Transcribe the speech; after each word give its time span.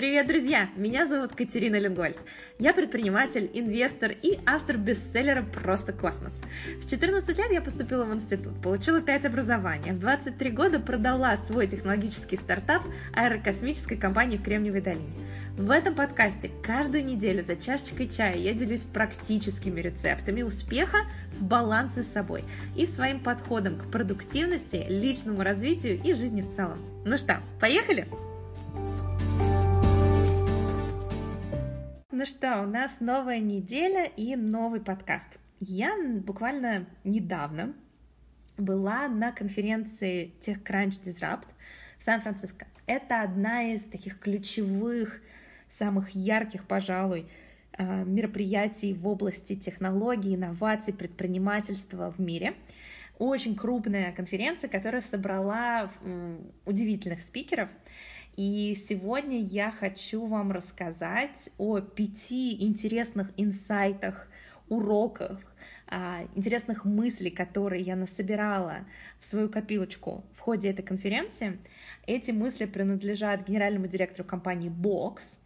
Привет, 0.00 0.28
друзья! 0.28 0.70
Меня 0.76 1.06
зовут 1.06 1.34
Катерина 1.34 1.76
Ленгольд. 1.76 2.16
Я 2.58 2.72
предприниматель, 2.72 3.50
инвестор 3.52 4.12
и 4.22 4.38
автор 4.46 4.78
бестселлера 4.78 5.42
«Просто 5.42 5.92
космос». 5.92 6.32
В 6.82 6.88
14 6.88 7.36
лет 7.36 7.52
я 7.52 7.60
поступила 7.60 8.04
в 8.04 8.14
институт, 8.14 8.62
получила 8.62 9.02
5 9.02 9.26
образований. 9.26 9.90
В 9.92 9.98
23 9.98 10.50
года 10.52 10.80
продала 10.80 11.36
свой 11.36 11.66
технологический 11.66 12.38
стартап 12.38 12.82
аэрокосмической 13.12 13.98
компании 13.98 14.38
в 14.38 14.42
Кремниевой 14.42 14.80
долине. 14.80 15.12
В 15.58 15.70
этом 15.70 15.94
подкасте 15.94 16.50
каждую 16.62 17.04
неделю 17.04 17.42
за 17.42 17.56
чашечкой 17.56 18.08
чая 18.08 18.38
я 18.38 18.54
делюсь 18.54 18.80
практическими 18.80 19.82
рецептами 19.82 20.40
успеха 20.40 21.00
в 21.38 21.44
балансе 21.44 22.04
с 22.04 22.10
собой 22.10 22.44
и 22.74 22.86
своим 22.86 23.20
подходом 23.20 23.76
к 23.76 23.90
продуктивности, 23.90 24.82
личному 24.88 25.42
развитию 25.42 26.00
и 26.02 26.14
жизни 26.14 26.40
в 26.40 26.56
целом. 26.56 26.78
Ну 27.04 27.18
что, 27.18 27.40
поехали? 27.60 28.08
Ну 32.20 32.26
что, 32.26 32.60
у 32.60 32.66
нас 32.66 33.00
новая 33.00 33.38
неделя 33.38 34.04
и 34.04 34.36
новый 34.36 34.80
подкаст. 34.80 35.26
Я 35.58 35.96
буквально 36.18 36.84
недавно 37.02 37.72
была 38.58 39.08
на 39.08 39.32
конференции 39.32 40.30
TechCrunch 40.42 41.02
Disrupt 41.02 41.46
в 41.98 42.04
Сан-Франциско. 42.04 42.66
Это 42.84 43.22
одна 43.22 43.72
из 43.72 43.84
таких 43.84 44.18
ключевых, 44.18 45.22
самых 45.70 46.10
ярких, 46.10 46.66
пожалуй, 46.66 47.24
а, 47.72 48.04
мероприятий 48.04 48.92
в 48.92 49.08
области 49.08 49.56
технологий, 49.56 50.34
инноваций, 50.34 50.92
предпринимательства 50.92 52.10
в 52.10 52.20
мире. 52.20 52.52
Очень 53.18 53.56
крупная 53.56 54.12
конференция, 54.12 54.68
которая 54.68 55.00
собрала 55.00 55.90
удивительных 56.66 57.22
спикеров. 57.22 57.70
И 58.42 58.74
сегодня 58.74 59.38
я 59.38 59.70
хочу 59.70 60.24
вам 60.24 60.50
рассказать 60.50 61.50
о 61.58 61.80
пяти 61.80 62.64
интересных 62.64 63.28
инсайтах, 63.36 64.30
уроках, 64.70 65.40
а, 65.86 66.22
интересных 66.34 66.86
мыслей, 66.86 67.30
которые 67.30 67.82
я 67.82 67.96
насобирала 67.96 68.86
в 69.18 69.26
свою 69.26 69.50
копилочку 69.50 70.24
в 70.34 70.40
ходе 70.40 70.70
этой 70.70 70.82
конференции. 70.82 71.58
Эти 72.06 72.30
мысли 72.30 72.64
принадлежат 72.64 73.46
генеральному 73.46 73.88
директору 73.88 74.26
компании 74.26 74.70
Box, 74.70 75.36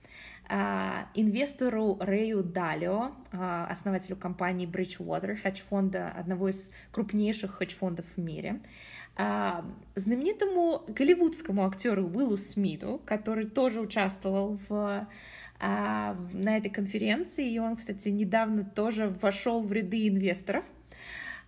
а, 0.48 1.08
инвестору 1.14 1.96
Рэю 1.98 2.44
Далио, 2.44 3.10
а, 3.32 3.66
основателю 3.70 4.14
компании 4.14 4.68
Bridgewater, 4.68 5.34
хедж-фонда, 5.34 6.10
одного 6.10 6.50
из 6.50 6.70
крупнейших 6.92 7.56
хедж-фондов 7.56 8.04
в 8.14 8.20
мире, 8.20 8.60
знаменитому 9.16 10.82
голливудскому 10.88 11.66
актеру 11.66 12.04
Уиллу 12.06 12.36
Смиту, 12.36 13.00
который 13.04 13.46
тоже 13.46 13.80
участвовал 13.80 14.58
в 14.68 15.06
а, 15.60 16.16
на 16.32 16.56
этой 16.56 16.70
конференции, 16.70 17.50
и 17.50 17.58
он, 17.58 17.76
кстати, 17.76 18.08
недавно 18.08 18.64
тоже 18.64 19.08
вошел 19.22 19.62
в 19.62 19.72
ряды 19.72 20.08
инвесторов, 20.08 20.64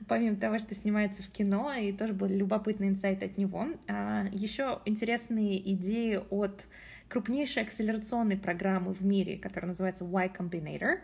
помимо 0.06 0.36
того, 0.36 0.58
что 0.58 0.74
снимается 0.74 1.22
в 1.22 1.28
кино, 1.28 1.72
и 1.74 1.92
тоже 1.92 2.12
был 2.12 2.28
любопытный 2.28 2.88
инсайт 2.88 3.22
от 3.22 3.36
него. 3.36 3.66
А, 3.88 4.26
еще 4.32 4.80
интересные 4.84 5.58
идеи 5.72 6.20
от 6.30 6.64
крупнейшей 7.08 7.64
акселерационной 7.64 8.36
программы 8.36 8.92
в 8.94 9.04
мире, 9.04 9.38
которая 9.38 9.68
называется 9.68 10.04
Y 10.04 10.32
Combinator, 10.36 11.00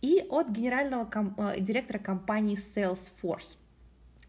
и 0.00 0.24
от 0.30 0.48
генерального 0.50 1.04
ком- 1.04 1.34
э, 1.38 1.60
директора 1.60 1.98
компании 1.98 2.56
Salesforce. 2.74 3.56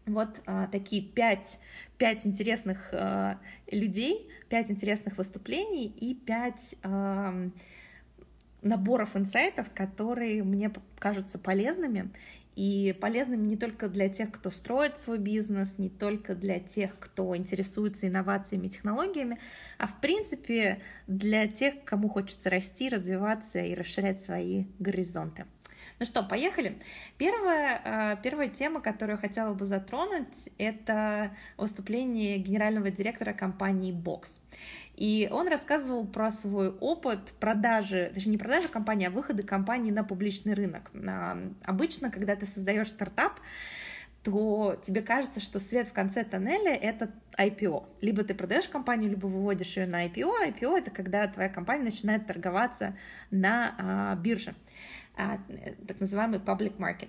Вот 0.06 0.28
а, 0.46 0.66
такие 0.66 1.02
пять, 1.02 1.58
пять 1.98 2.26
интересных 2.26 2.88
а, 2.92 3.38
людей, 3.70 4.28
пять 4.48 4.70
интересных 4.70 5.18
выступлений 5.18 5.86
и 5.86 6.14
пять 6.14 6.74
а, 6.82 7.48
наборов 8.62 9.16
инсайтов, 9.16 9.68
которые 9.74 10.42
мне 10.42 10.72
кажутся 10.98 11.38
полезными. 11.38 12.10
И 12.56 12.94
полезными 13.00 13.46
не 13.46 13.56
только 13.56 13.88
для 13.88 14.08
тех, 14.08 14.32
кто 14.32 14.50
строит 14.50 14.98
свой 14.98 15.18
бизнес, 15.18 15.78
не 15.78 15.88
только 15.88 16.34
для 16.34 16.58
тех, 16.58 16.98
кто 16.98 17.36
интересуется 17.36 18.08
инновациями 18.08 18.68
технологиями, 18.68 19.38
а 19.78 19.86
в 19.86 20.00
принципе 20.00 20.80
для 21.06 21.46
тех, 21.46 21.84
кому 21.84 22.08
хочется 22.08 22.50
расти, 22.50 22.88
развиваться 22.88 23.60
и 23.60 23.74
расширять 23.74 24.20
свои 24.20 24.64
горизонты. 24.78 25.46
Ну 26.00 26.06
что, 26.06 26.22
поехали. 26.22 26.78
Первая, 27.18 27.82
а, 27.84 28.16
первая 28.16 28.48
тема, 28.48 28.80
которую 28.80 29.16
я 29.16 29.20
хотела 29.20 29.52
бы 29.52 29.66
затронуть, 29.66 30.48
это 30.56 31.36
выступление 31.58 32.38
генерального 32.38 32.90
директора 32.90 33.34
компании 33.34 33.92
Box. 33.92 34.40
И 34.96 35.28
он 35.30 35.46
рассказывал 35.46 36.06
про 36.06 36.30
свой 36.30 36.70
опыт 36.70 37.34
продажи, 37.38 38.12
точнее 38.14 38.32
не 38.32 38.38
продажи 38.38 38.68
компании, 38.68 39.08
а 39.08 39.10
выхода 39.10 39.42
компании 39.42 39.90
на 39.90 40.02
публичный 40.02 40.54
рынок. 40.54 40.90
А, 41.06 41.38
обычно, 41.64 42.10
когда 42.10 42.34
ты 42.34 42.46
создаешь 42.46 42.88
стартап, 42.88 43.38
то 44.22 44.80
тебе 44.82 45.02
кажется, 45.02 45.40
что 45.40 45.60
свет 45.60 45.86
в 45.86 45.92
конце 45.92 46.24
тоннеля— 46.24 46.74
это 46.76 47.10
IPO. 47.38 47.84
Либо 48.00 48.24
ты 48.24 48.32
продаешь 48.32 48.68
компанию, 48.68 49.10
либо 49.10 49.26
выводишь 49.26 49.76
ее 49.76 49.86
на 49.86 50.06
IPO. 50.06 50.48
IPO— 50.48 50.78
это 50.78 50.90
когда 50.90 51.26
твоя 51.28 51.50
компания 51.50 51.84
начинает 51.84 52.26
торговаться 52.26 52.96
на 53.30 53.74
а, 53.76 54.16
бирже. 54.16 54.54
А, 55.20 55.38
так 55.86 56.00
называемый 56.00 56.38
public 56.38 56.78
market. 56.78 57.08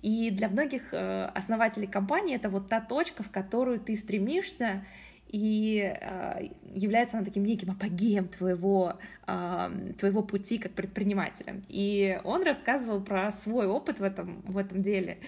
И 0.00 0.30
для 0.30 0.48
многих 0.48 0.94
э, 0.94 1.24
основателей 1.34 1.88
компании 1.88 2.36
это 2.36 2.48
вот 2.48 2.68
та 2.68 2.80
точка, 2.80 3.24
в 3.24 3.30
которую 3.30 3.80
ты 3.80 3.96
стремишься, 3.96 4.84
и 5.26 5.92
э, 6.00 6.48
является 6.72 7.16
она 7.16 7.24
таким 7.24 7.44
неким 7.44 7.72
апогеем 7.72 8.28
твоего, 8.28 8.94
э, 9.26 9.70
твоего 9.98 10.22
пути 10.22 10.58
как 10.58 10.70
предпринимателя. 10.72 11.60
И 11.68 12.20
он 12.22 12.44
рассказывал 12.44 13.00
про 13.00 13.32
свой 13.32 13.66
опыт 13.66 13.98
в 13.98 14.04
этом, 14.04 14.40
в 14.42 14.56
этом 14.56 14.82
деле. 14.82 15.18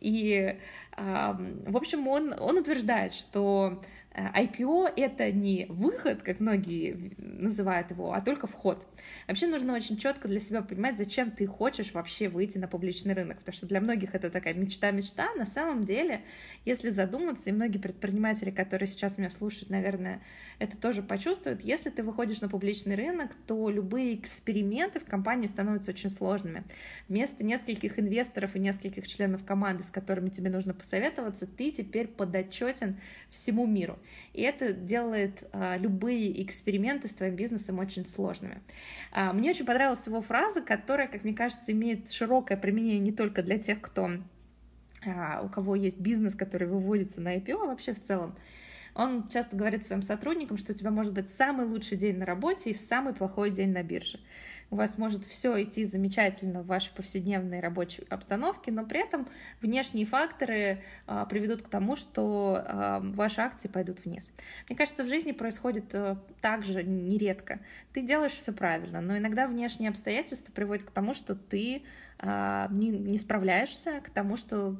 И, 0.00 0.56
в 0.96 1.76
общем, 1.76 2.06
он, 2.08 2.34
он 2.38 2.58
утверждает, 2.58 3.14
что 3.14 3.82
IPO— 4.28 4.92
это 4.96 5.30
не 5.32 5.66
выход, 5.68 6.22
как 6.22 6.40
многие 6.40 7.14
называют 7.16 7.90
его, 7.90 8.12
а 8.12 8.20
только 8.20 8.46
вход. 8.46 8.86
Вообще 9.26 9.46
нужно 9.46 9.74
очень 9.74 9.96
четко 9.96 10.28
для 10.28 10.40
себя 10.40 10.62
понимать, 10.62 10.96
зачем 10.96 11.30
ты 11.30 11.46
хочешь 11.46 11.92
вообще 11.92 12.28
выйти 12.28 12.58
на 12.58 12.68
публичный 12.68 13.14
рынок, 13.14 13.38
потому 13.38 13.54
что 13.54 13.66
для 13.66 13.80
многих 13.80 14.14
это 14.14 14.30
такая 14.30 14.54
мечта-мечта. 14.54 15.32
На 15.34 15.46
самом 15.46 15.84
деле, 15.84 16.22
если 16.64 16.90
задуматься, 16.90 17.50
и 17.50 17.52
многие 17.52 17.78
предприниматели, 17.78 18.50
которые 18.50 18.88
сейчас 18.88 19.18
меня 19.18 19.30
слушают, 19.30 19.70
наверное, 19.70 20.20
это 20.58 20.76
тоже 20.76 21.02
почувствуют, 21.02 21.62
если 21.62 21.90
ты 21.90 22.02
выходишь 22.02 22.40
на 22.40 22.48
публичный 22.48 22.94
рынок, 22.94 23.32
то 23.46 23.70
любые 23.70 24.14
эксперименты 24.14 25.00
в 25.00 25.04
компании 25.04 25.46
становятся 25.46 25.90
очень 25.90 26.10
сложными. 26.10 26.64
Вместо 27.08 27.42
нескольких 27.42 27.98
инвесторов 27.98 28.54
и 28.56 28.58
нескольких 28.58 29.08
членов 29.08 29.44
команды, 29.44 29.84
с 29.84 29.90
которыми 29.90 30.28
тебе 30.28 30.50
нужно 30.50 30.74
посоветоваться, 30.74 31.46
ты 31.46 31.70
теперь 31.70 32.08
подотчетен 32.08 33.00
всему 33.30 33.66
миру. 33.66 33.98
И 34.32 34.42
это 34.42 34.72
делает 34.72 35.42
а, 35.52 35.76
любые 35.76 36.42
эксперименты 36.42 37.08
с 37.08 37.14
твоим 37.14 37.36
бизнесом 37.36 37.78
очень 37.78 38.06
сложными. 38.06 38.60
А, 39.12 39.32
мне 39.32 39.50
очень 39.50 39.64
понравилась 39.64 40.06
его 40.06 40.22
фраза, 40.22 40.60
которая, 40.60 41.08
как 41.08 41.24
мне 41.24 41.34
кажется, 41.34 41.72
имеет 41.72 42.10
широкое 42.12 42.56
применение 42.56 43.00
не 43.00 43.12
только 43.12 43.42
для 43.42 43.58
тех, 43.58 43.80
кто 43.80 44.10
а, 45.04 45.42
у 45.42 45.48
кого 45.48 45.74
есть 45.74 45.98
бизнес, 45.98 46.34
который 46.34 46.68
выводится 46.68 47.20
на 47.20 47.36
IPO, 47.36 47.62
а 47.62 47.66
вообще 47.66 47.92
в 47.92 48.02
целом. 48.02 48.36
Он 48.94 49.28
часто 49.28 49.56
говорит 49.56 49.86
своим 49.86 50.02
сотрудникам, 50.02 50.58
что 50.58 50.72
у 50.72 50.74
тебя 50.74 50.90
может 50.90 51.12
быть 51.12 51.30
самый 51.30 51.66
лучший 51.66 51.96
день 51.96 52.18
на 52.18 52.26
работе 52.26 52.70
и 52.70 52.74
самый 52.74 53.14
плохой 53.14 53.50
день 53.50 53.72
на 53.72 53.82
бирже 53.82 54.18
у 54.70 54.76
вас 54.76 54.98
может 54.98 55.24
все 55.24 55.62
идти 55.62 55.84
замечательно 55.84 56.62
в 56.62 56.66
вашей 56.66 56.92
повседневной 56.94 57.60
рабочей 57.60 58.04
обстановке, 58.08 58.70
но 58.70 58.84
при 58.84 59.00
этом 59.00 59.28
внешние 59.60 60.06
факторы 60.06 60.82
а, 61.06 61.26
приведут 61.26 61.62
к 61.62 61.68
тому, 61.68 61.96
что 61.96 62.62
а, 62.64 63.00
ваши 63.00 63.40
акции 63.40 63.68
пойдут 63.68 64.04
вниз. 64.04 64.32
Мне 64.68 64.76
кажется, 64.76 65.02
в 65.04 65.08
жизни 65.08 65.32
происходит 65.32 65.86
а, 65.92 66.18
так 66.40 66.64
же 66.64 66.84
нередко. 66.84 67.58
Ты 67.92 68.02
делаешь 68.02 68.32
все 68.32 68.52
правильно, 68.52 69.00
но 69.00 69.18
иногда 69.18 69.48
внешние 69.48 69.90
обстоятельства 69.90 70.52
приводят 70.52 70.84
к 70.84 70.90
тому, 70.90 71.14
что 71.14 71.34
ты 71.34 71.82
а, 72.18 72.68
не, 72.70 72.88
не 72.90 73.18
справляешься, 73.18 74.00
к 74.00 74.10
тому, 74.10 74.36
что 74.36 74.76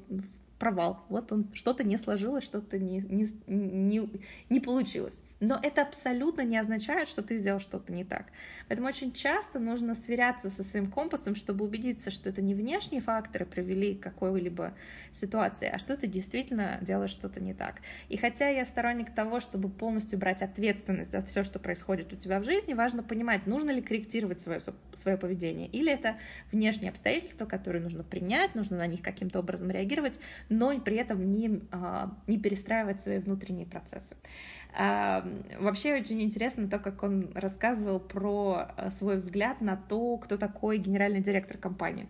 провал. 0.61 1.05
Вот 1.09 1.33
он 1.33 1.49
что-то 1.55 1.83
не 1.83 1.97
сложилось, 1.97 2.45
что-то 2.45 2.79
не, 2.79 3.01
не, 3.01 3.29
не, 3.49 4.09
не 4.51 4.61
получилось. 4.61 5.21
Но 5.41 5.59
это 5.63 5.83
абсолютно 5.83 6.43
не 6.43 6.59
означает, 6.59 7.09
что 7.09 7.23
ты 7.23 7.39
сделал 7.39 7.61
что-то 7.61 7.93
не 7.93 8.05
так. 8.05 8.27
Поэтому 8.69 8.89
очень 8.89 9.13
часто 9.13 9.59
нужно 9.59 9.95
сверяться 9.95 10.51
со 10.51 10.63
своим 10.63 10.91
компасом, 10.91 11.35
чтобы 11.35 11.65
убедиться, 11.65 12.11
что 12.11 12.29
это 12.29 12.43
не 12.43 12.55
внешние 12.55 13.01
факторы 13.01 13.47
привели 13.47 13.95
к 13.95 14.03
какой-либо 14.03 14.75
ситуации, 15.13 15.69
а 15.73 15.79
что 15.79 15.97
ты 15.97 16.07
действительно 16.07 16.79
делаешь 16.83 17.11
что-то 17.11 17.41
не 17.41 17.55
так. 17.55 17.77
И 18.11 18.19
хотя 18.19 18.49
я 18.49 18.67
сторонник 18.67 19.15
того, 19.15 19.41
чтобы 19.41 19.71
полностью 19.71 20.19
брать 20.19 20.43
ответственность 20.43 21.11
за 21.11 21.23
все, 21.23 21.43
что 21.43 21.59
происходит 21.59 22.13
у 22.13 22.17
тебя 22.17 22.39
в 22.39 22.45
жизни, 22.45 22.75
важно 22.75 23.03
понимать, 23.03 23.47
нужно 23.47 23.71
ли 23.71 23.81
корректировать 23.81 24.41
свое, 24.41 24.61
свое 24.95 25.17
поведение, 25.17 25.69
или 25.69 25.91
это 25.91 26.17
внешние 26.53 26.91
обстоятельства, 26.91 27.47
которые 27.47 27.83
нужно 27.83 28.05
принять, 28.05 28.55
нужно 28.55 28.77
на 28.77 28.87
них 28.87 29.01
каким-то 29.01 29.39
образом 29.39 29.71
реагировать, 29.71 30.21
но 30.51 30.79
при 30.81 30.97
этом 30.97 31.33
не, 31.33 31.63
не 32.27 32.39
перестраивать 32.39 33.03
свои 33.03 33.19
внутренние 33.19 33.67
процессы. 33.67 34.17
Вообще 34.73 35.95
очень 35.95 36.23
интересно 36.23 36.69
то, 36.69 36.79
как 36.79 37.03
он 37.03 37.31
рассказывал 37.35 37.99
про 37.99 38.69
свой 38.99 39.17
взгляд 39.17 39.61
на 39.61 39.77
то, 39.77 40.17
кто 40.19 40.37
такой 40.37 40.79
генеральный 40.79 41.21
директор 41.21 41.59
компании. 41.59 42.07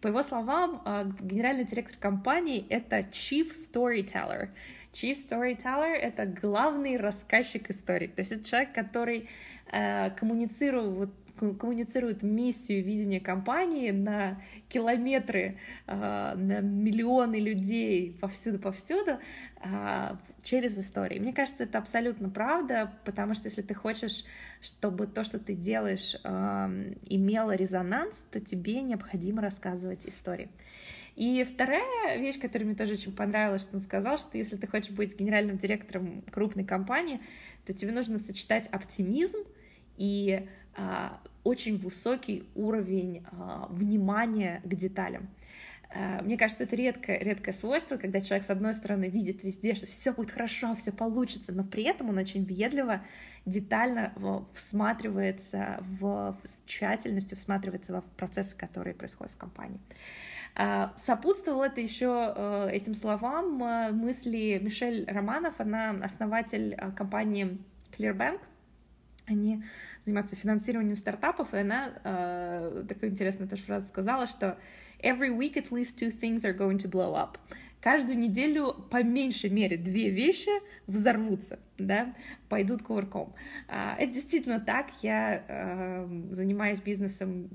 По 0.00 0.08
его 0.08 0.22
словам, 0.22 0.82
генеральный 1.20 1.64
директор 1.64 1.96
компании— 1.98 2.66
это 2.68 3.00
chief 3.00 3.52
storyteller. 3.52 4.48
Chief 4.92 5.14
storyteller— 5.14 5.92
это 6.02 6.26
главный 6.26 6.96
рассказчик 6.96 7.70
истории. 7.70 8.08
То 8.08 8.20
есть 8.20 8.32
это 8.32 8.44
человек, 8.44 8.72
который 8.72 9.28
э, 9.70 10.10
коммуницирует, 10.10 11.10
коммуницирует 11.40 12.22
миссию, 12.22 12.84
видение 12.84 13.20
компании 13.20 13.90
на 13.90 14.40
километры, 14.68 15.58
э, 15.86 16.34
на 16.36 16.60
миллионы 16.60 17.36
людей 17.36 18.16
повсюду-повсюду 18.20 19.18
э, 19.62 20.16
через 20.42 20.78
истории. 20.78 21.18
Мне 21.18 21.32
кажется, 21.32 21.64
это 21.64 21.78
абсолютно 21.78 22.28
правда, 22.28 22.92
потому 23.04 23.34
что 23.34 23.46
если 23.46 23.62
ты 23.62 23.74
хочешь, 23.74 24.24
чтобы 24.60 25.06
то, 25.06 25.24
что 25.24 25.38
ты 25.38 25.54
делаешь, 25.54 26.16
э, 26.22 26.94
имело 27.06 27.54
резонанс, 27.54 28.24
то 28.30 28.40
тебе 28.40 28.82
необходимо 28.82 29.42
рассказывать 29.42 30.06
истории. 30.06 30.50
И 31.16 31.44
вторая 31.44 32.18
вещь, 32.18 32.40
которая 32.40 32.66
мне 32.66 32.76
тоже 32.76 32.92
очень 32.92 33.14
понравилась, 33.14 33.62
что 33.62 33.76
он 33.76 33.82
сказал, 33.82 34.18
что 34.18 34.38
если 34.38 34.56
ты 34.56 34.66
хочешь 34.66 34.92
быть 34.92 35.18
генеральным 35.18 35.58
директором 35.58 36.22
крупной 36.30 36.64
компании, 36.64 37.20
то 37.66 37.74
тебе 37.74 37.92
нужно 37.92 38.18
сочетать 38.18 38.66
оптимизм 38.68 39.38
и 39.96 40.48
а, 40.74 41.20
очень 41.44 41.78
высокий 41.78 42.44
уровень 42.54 43.24
а, 43.32 43.66
внимания 43.70 44.60
к 44.64 44.74
деталям. 44.74 45.28
А, 45.92 46.22
мне 46.22 46.36
кажется, 46.36 46.64
это 46.64 46.76
редкое, 46.76 47.18
редкое 47.18 47.52
свойство, 47.52 47.96
когда 47.96 48.20
человек, 48.20 48.46
с 48.46 48.50
одной 48.50 48.74
стороны, 48.74 49.08
видит 49.08 49.42
везде, 49.42 49.74
что 49.74 49.86
все 49.86 50.12
будет 50.12 50.30
хорошо, 50.30 50.74
все 50.76 50.92
получится, 50.92 51.52
но 51.52 51.64
при 51.64 51.84
этом 51.84 52.10
он 52.10 52.18
очень 52.18 52.44
въедливо, 52.44 53.02
детально 53.46 54.12
всматривается 54.54 55.82
в, 55.98 56.36
в 56.42 56.66
тщательностью, 56.66 57.38
всматривается 57.38 58.00
в 58.00 58.04
процессы, 58.16 58.54
которые 58.54 58.94
происходят 58.94 59.32
в 59.32 59.36
компании. 59.38 59.80
А, 60.54 60.92
сопутствовал 60.96 61.62
это 61.62 61.80
еще 61.80 62.34
э, 62.36 62.70
этим 62.72 62.94
словам 62.94 63.62
э, 63.62 63.92
мысли 63.92 64.58
Мишель 64.60 65.04
Романов, 65.08 65.54
она 65.58 65.90
основатель 66.02 66.74
э, 66.74 66.90
компании 66.92 67.58
Clearbank, 67.96 68.40
они 69.30 69.62
занимаются 70.04 70.36
финансированием 70.36 70.96
стартапов, 70.96 71.54
и 71.54 71.58
она 71.58 71.90
э, 72.04 72.84
такую 72.88 73.12
интересную 73.12 73.48
тоже 73.48 73.62
фразу 73.62 73.86
сказала, 73.88 74.26
что 74.26 74.58
every 75.02 75.30
week 75.30 75.54
at 75.54 75.70
least 75.70 75.98
two 75.98 76.10
things 76.10 76.44
are 76.44 76.56
going 76.56 76.78
to 76.78 76.88
blow 76.88 77.14
up 77.14 77.38
каждую 77.80 78.18
неделю 78.18 78.74
по 78.90 79.02
меньшей 79.02 79.50
мере 79.50 79.76
две 79.76 80.10
вещи 80.10 80.50
взорвутся, 80.86 81.58
да, 81.78 82.14
пойдут 82.48 82.82
кувырком. 82.82 83.34
А, 83.68 83.96
это 83.98 84.12
действительно 84.12 84.60
так. 84.60 84.88
Я 85.02 85.44
э, 85.46 86.08
занимаюсь 86.30 86.80
бизнесом 86.80 87.48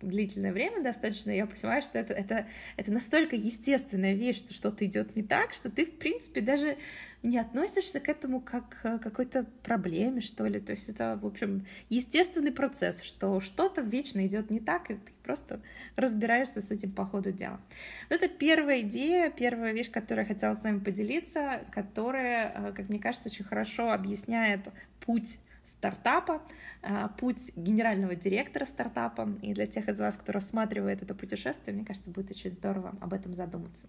длительное 0.00 0.52
время 0.52 0.82
достаточно, 0.82 1.30
я 1.30 1.46
понимаю, 1.46 1.82
что 1.82 1.98
это, 1.98 2.14
это, 2.14 2.46
это 2.76 2.92
настолько 2.92 3.36
естественная 3.36 4.14
вещь, 4.14 4.38
что 4.38 4.54
что-то 4.54 4.84
идет 4.86 5.14
не 5.14 5.22
так, 5.22 5.52
что 5.52 5.70
ты, 5.70 5.84
в 5.84 5.98
принципе, 5.98 6.40
даже 6.40 6.78
не 7.22 7.38
относишься 7.38 8.00
к 8.00 8.08
этому 8.08 8.40
как 8.40 8.80
к 8.80 8.98
какой-то 8.98 9.44
проблеме, 9.62 10.20
что 10.20 10.46
ли. 10.46 10.58
То 10.58 10.72
есть 10.72 10.88
это, 10.88 11.18
в 11.20 11.26
общем, 11.26 11.66
естественный 11.90 12.52
процесс, 12.52 13.02
что 13.02 13.40
что-то 13.40 13.82
вечно 13.82 14.26
идет 14.26 14.50
не 14.50 14.60
так, 14.60 14.90
и 14.90 14.94
ты 14.94 15.10
просто 15.30 15.60
разбираешься 15.94 16.60
с 16.60 16.70
этим 16.72 16.90
по 16.90 17.04
ходу 17.04 17.30
дела. 17.30 17.60
Это 18.08 18.28
первая 18.28 18.80
идея, 18.80 19.30
первая 19.30 19.72
вещь, 19.72 19.90
которую 19.90 20.26
я 20.26 20.34
хотела 20.34 20.54
с 20.54 20.64
вами 20.64 20.80
поделиться, 20.80 21.60
которая, 21.70 22.52
э, 22.52 22.72
как 22.72 22.88
мне 22.88 22.98
кажется, 22.98 23.28
очень 23.28 23.44
хорошо 23.44 23.92
объясняет 23.92 24.60
путь 25.06 25.38
стартапа, 25.66 26.42
э, 26.82 27.08
путь 27.16 27.52
генерального 27.54 28.16
директора 28.16 28.66
стартапа. 28.66 29.28
И 29.40 29.54
для 29.54 29.66
тех 29.66 29.88
из 29.88 30.00
вас, 30.00 30.16
кто 30.16 30.32
рассматривает 30.32 31.00
это 31.02 31.14
путешествие, 31.14 31.76
мне 31.76 31.84
кажется, 31.84 32.10
будет 32.10 32.32
очень 32.32 32.50
здорово 32.50 32.96
об 33.00 33.12
этом 33.12 33.34
задуматься. 33.34 33.86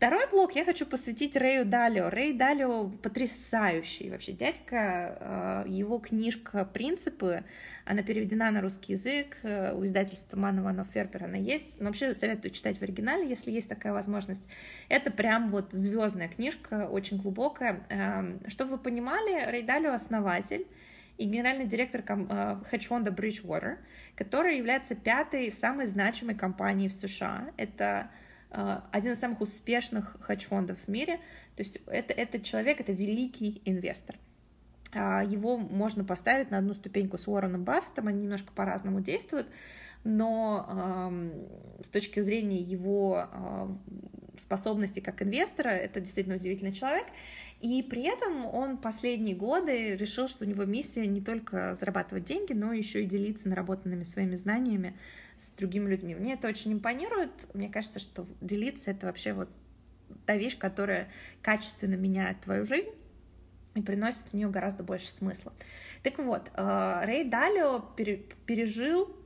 Второй 0.00 0.30
блок 0.30 0.56
я 0.56 0.64
хочу 0.64 0.86
посвятить 0.86 1.36
Рэю 1.36 1.66
Далио. 1.66 2.08
Рэй 2.08 2.32
Далио 2.32 2.88
потрясающий 2.88 4.08
вообще 4.08 4.32
дядька. 4.32 5.18
Э, 5.20 5.64
его 5.68 5.98
книжка 5.98 6.64
«Принципы», 6.64 7.44
она 7.84 8.02
переведена 8.02 8.50
на 8.50 8.62
русский 8.62 8.94
язык, 8.94 9.36
э, 9.42 9.74
у 9.74 9.84
издательства 9.84 10.38
Мана 10.38 10.62
Ванов 10.62 10.88
Ферпер 10.94 11.24
она 11.24 11.36
есть. 11.36 11.78
Но 11.80 11.88
вообще 11.88 12.14
советую 12.14 12.52
читать 12.52 12.78
в 12.78 12.82
оригинале, 12.82 13.28
если 13.28 13.50
есть 13.50 13.68
такая 13.68 13.92
возможность. 13.92 14.48
Это 14.88 15.10
прям 15.10 15.50
вот 15.50 15.70
звездная 15.72 16.28
книжка, 16.28 16.88
очень 16.90 17.18
глубокая. 17.18 17.82
Эм, 17.90 18.40
чтобы 18.48 18.70
вы 18.70 18.78
понимали, 18.78 19.50
Рэй 19.50 19.64
Далио 19.64 19.92
основатель 19.92 20.66
и 21.18 21.26
генеральный 21.26 21.66
директор 21.66 22.02
э, 22.08 22.56
хедж-фонда 22.70 23.10
Bridgewater, 23.10 23.76
который 24.16 24.56
является 24.56 24.94
пятой 24.94 25.52
самой 25.52 25.88
значимой 25.88 26.36
компанией 26.36 26.88
в 26.88 26.94
США. 26.94 27.50
Это 27.58 28.08
один 28.50 29.12
из 29.12 29.20
самых 29.20 29.40
успешных 29.40 30.16
хедж-фондов 30.20 30.78
в 30.78 30.88
мире. 30.88 31.16
То 31.56 31.62
есть 31.62 31.78
это, 31.86 32.12
этот 32.12 32.44
человек, 32.44 32.80
это 32.80 32.92
великий 32.92 33.62
инвестор. 33.64 34.16
А, 34.92 35.22
его 35.22 35.56
можно 35.56 36.04
поставить 36.04 36.50
на 36.50 36.58
одну 36.58 36.74
ступеньку 36.74 37.18
с 37.18 37.28
Уорреном 37.28 37.64
Баффетом, 37.64 38.08
они 38.08 38.22
немножко 38.22 38.52
по-разному 38.52 39.00
действуют, 39.00 39.46
но 40.02 40.66
э, 40.68 41.84
с 41.84 41.88
точки 41.90 42.20
зрения 42.20 42.60
его 42.60 43.26
э, 43.30 43.68
способностей 44.38 45.00
как 45.00 45.22
инвестора, 45.22 45.68
это 45.68 46.00
действительно 46.00 46.36
удивительный 46.36 46.72
человек. 46.72 47.06
И 47.60 47.82
при 47.82 48.04
этом 48.04 48.46
он 48.46 48.78
последние 48.78 49.36
годы 49.36 49.94
решил, 49.94 50.28
что 50.28 50.44
у 50.44 50.48
него 50.48 50.64
миссия 50.64 51.06
не 51.06 51.20
только 51.20 51.74
зарабатывать 51.74 52.24
деньги, 52.24 52.54
но 52.54 52.72
еще 52.72 53.04
и 53.04 53.06
делиться 53.06 53.48
наработанными 53.48 54.04
своими 54.04 54.36
знаниями 54.36 54.94
с 55.40 55.50
другими 55.56 55.88
людьми. 55.88 56.14
Мне 56.14 56.34
это 56.34 56.48
очень 56.48 56.72
импонирует. 56.72 57.30
Мне 57.54 57.68
кажется, 57.68 57.98
что 57.98 58.26
делиться— 58.40 58.90
это 58.92 59.06
вообще 59.06 59.32
вот 59.32 59.48
та 60.26 60.36
вещь, 60.36 60.58
которая 60.58 61.08
качественно 61.42 61.94
меняет 61.94 62.40
твою 62.40 62.66
жизнь 62.66 62.90
и 63.74 63.82
приносит 63.82 64.24
в 64.30 64.34
нее 64.34 64.48
гораздо 64.48 64.82
больше 64.82 65.12
смысла. 65.12 65.52
Так 66.02 66.18
вот, 66.18 66.50
э, 66.54 67.00
Рэй 67.04 67.24
Далио 67.28 67.80
пережил 68.46 69.16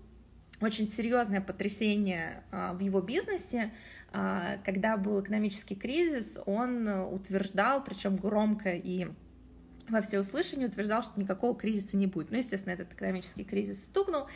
очень 0.61 0.87
серьезное 0.87 1.41
потрясение 1.41 2.43
э, 2.51 2.73
в 2.75 2.81
его 2.81 3.01
бизнесе, 3.01 3.73
э, 4.13 4.59
когда 4.65 4.97
был 4.97 5.21
экономический 5.21 5.75
кризис, 5.75 6.39
он 6.47 6.87
утверждал, 6.89 7.83
причем 7.83 8.17
громко 8.17 8.71
и 8.71 9.09
во 9.89 10.01
всеуслышание 10.01 10.69
утверждал, 10.69 11.03
что 11.03 11.21
никакого 11.21 11.55
кризиса 11.55 11.97
не 11.97 12.07
будет. 12.07 12.31
Ну, 12.31 12.39
естественно, 12.39 12.73
этот 12.73 12.93
экономический 12.93 13.45
кризис 13.45 13.85
стукнул, 13.85 14.27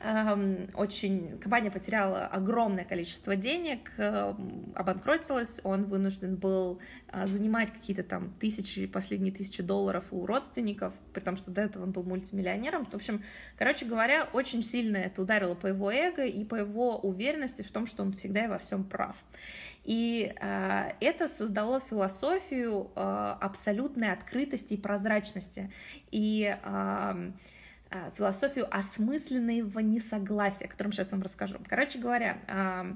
очень 0.00 1.38
компания 1.38 1.72
потеряла 1.72 2.26
огромное 2.26 2.84
количество 2.84 3.34
денег, 3.34 3.90
эм, 3.96 4.72
обанкротилась, 4.76 5.60
он 5.64 5.86
вынужден 5.86 6.36
был 6.36 6.78
э, 7.08 7.26
занимать 7.26 7.72
какие-то 7.72 8.04
там 8.04 8.32
тысячи, 8.38 8.86
последние 8.86 9.32
тысячи 9.32 9.60
долларов 9.60 10.04
у 10.12 10.24
родственников, 10.24 10.94
при 11.12 11.20
том, 11.20 11.36
что 11.36 11.50
до 11.50 11.62
этого 11.62 11.82
он 11.82 11.90
был 11.90 12.04
мультимиллионером. 12.04 12.86
В 12.86 12.94
общем, 12.94 13.24
короче 13.56 13.86
говоря, 13.86 14.28
очень 14.32 14.62
сильно 14.62 14.98
это 14.98 15.20
ударило 15.20 15.56
по 15.56 15.66
его 15.66 15.90
эго 15.90 16.24
и 16.24 16.44
по 16.44 16.54
его 16.54 16.98
уверенности 16.98 17.62
в 17.62 17.72
том, 17.72 17.88
что 17.88 18.04
он 18.04 18.12
всегда 18.12 18.44
и 18.44 18.48
во 18.48 18.58
всем 18.58 18.84
прав. 18.84 19.16
И 19.82 20.32
э, 20.40 20.92
это 21.00 21.26
создало 21.26 21.80
философию 21.80 22.92
э, 22.94 23.00
абсолютной 23.40 24.12
открытости 24.12 24.74
и 24.74 24.76
прозрачности. 24.76 25.72
И 26.12 26.56
э, 26.62 26.68
Э, 27.12 27.30
философию 28.16 28.66
осмысленного 28.70 29.80
несогласия, 29.80 30.66
о 30.66 30.68
котором 30.68 30.92
сейчас 30.92 31.10
вам 31.12 31.22
расскажу. 31.22 31.58
Короче 31.68 31.98
говоря, 31.98 32.38
э, 32.46 32.94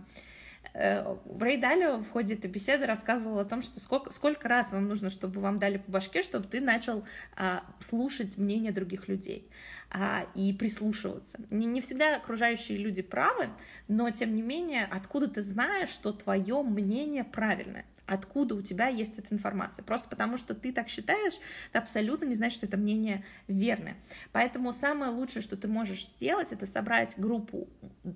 Рэй 0.74 1.58
Далио 1.58 1.98
в 1.98 2.10
ходе 2.10 2.34
этой 2.34 2.48
беседы 2.50 2.86
рассказывал 2.86 3.38
о 3.38 3.44
том, 3.44 3.62
что 3.62 3.80
сколько, 3.80 4.12
сколько 4.12 4.48
раз 4.48 4.72
вам 4.72 4.88
нужно, 4.88 5.10
чтобы 5.10 5.40
вам 5.40 5.58
дали 5.58 5.78
по 5.78 5.90
башке, 5.90 6.22
чтобы 6.22 6.46
ты 6.46 6.60
начал 6.60 7.04
а, 7.36 7.64
слушать 7.80 8.38
мнение 8.38 8.72
других 8.72 9.08
людей 9.08 9.50
а, 9.94 10.26
и 10.34 10.54
прислушиваться. 10.54 11.38
Не, 11.50 11.66
не 11.66 11.82
всегда 11.82 12.16
окружающие 12.16 12.78
люди 12.78 13.02
правы, 13.02 13.48
но 13.88 14.10
тем 14.10 14.34
не 14.34 14.40
менее, 14.40 14.88
откуда 14.90 15.28
ты 15.28 15.42
знаешь, 15.42 15.90
что 15.90 16.12
твое 16.12 16.62
мнение 16.62 17.24
правильное? 17.24 17.84
откуда 18.04 18.56
у 18.56 18.62
тебя 18.62 18.88
есть 18.88 19.18
эта 19.18 19.32
информация. 19.32 19.84
Просто 19.84 20.08
потому, 20.08 20.36
что 20.36 20.54
ты 20.54 20.72
так 20.72 20.88
считаешь, 20.88 21.34
это 21.70 21.78
абсолютно 21.78 22.26
не 22.26 22.34
значит, 22.34 22.56
что 22.56 22.66
это 22.66 22.76
мнение 22.76 23.24
верное. 23.46 23.96
Поэтому 24.32 24.72
самое 24.72 25.12
лучшее, 25.12 25.40
что 25.40 25.56
ты 25.56 25.68
можешь 25.68 26.04
сделать, 26.06 26.52
это 26.52 26.66
собрать 26.66 27.14
группу 27.16 27.68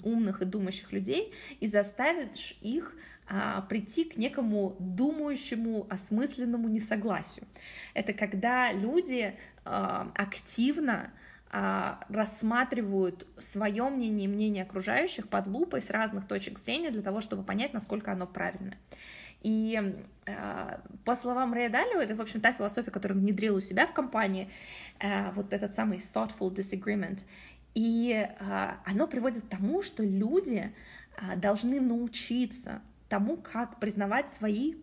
умных 0.03 0.43
и 0.43 0.45
думающих 0.45 0.93
людей 0.93 1.33
и 1.61 1.67
заставить 1.67 2.59
их 2.61 2.95
а, 3.29 3.63
прийти 3.63 4.05
к 4.05 4.17
некому 4.17 4.77
думающему, 4.81 5.87
осмысленному 5.89 6.69
несогласию. 6.69 7.47
Это 7.95 8.13
когда 8.13 8.73
люди 8.73 9.35
а, 9.65 10.13
активно 10.15 11.11
рассматривают 12.09 13.27
свое 13.39 13.89
мнение 13.89 14.27
и 14.27 14.29
мнение 14.29 14.65
окружающих 14.65 15.29
под 15.29 15.47
лупой 15.47 15.81
с 15.81 15.91
разных 15.91 16.27
точек 16.27 16.59
зрения 16.59 16.91
для 16.91 17.03
того, 17.03 17.21
чтобы 17.21 17.43
понять, 17.43 17.73
насколько 17.73 18.13
оно 18.13 18.27
правильное. 18.27 18.79
И 19.43 19.81
э, 20.27 20.79
по 21.05 21.15
словам 21.15 21.53
Рэя 21.53 21.71
Далио, 21.71 22.01
это, 22.01 22.17
в 22.17 22.21
общем, 22.21 22.41
та 22.41 22.53
философия, 22.53 22.91
которую 22.91 23.19
он 23.19 23.25
внедрил 23.25 23.57
у 23.57 23.61
себя 23.61 23.87
в 23.87 23.93
компании, 23.93 24.51
э, 24.99 25.31
вот 25.33 25.53
этот 25.53 25.75
самый 25.75 26.05
thoughtful 26.13 26.53
disagreement. 26.53 27.21
И 27.75 28.13
э, 28.13 28.71
оно 28.85 29.07
приводит 29.07 29.45
к 29.45 29.49
тому, 29.49 29.83
что 29.83 30.03
люди 30.03 30.73
должны 31.37 31.81
научиться 31.81 32.83
тому, 33.09 33.39
как 33.39 33.79
признавать 33.81 34.31
свои 34.31 34.75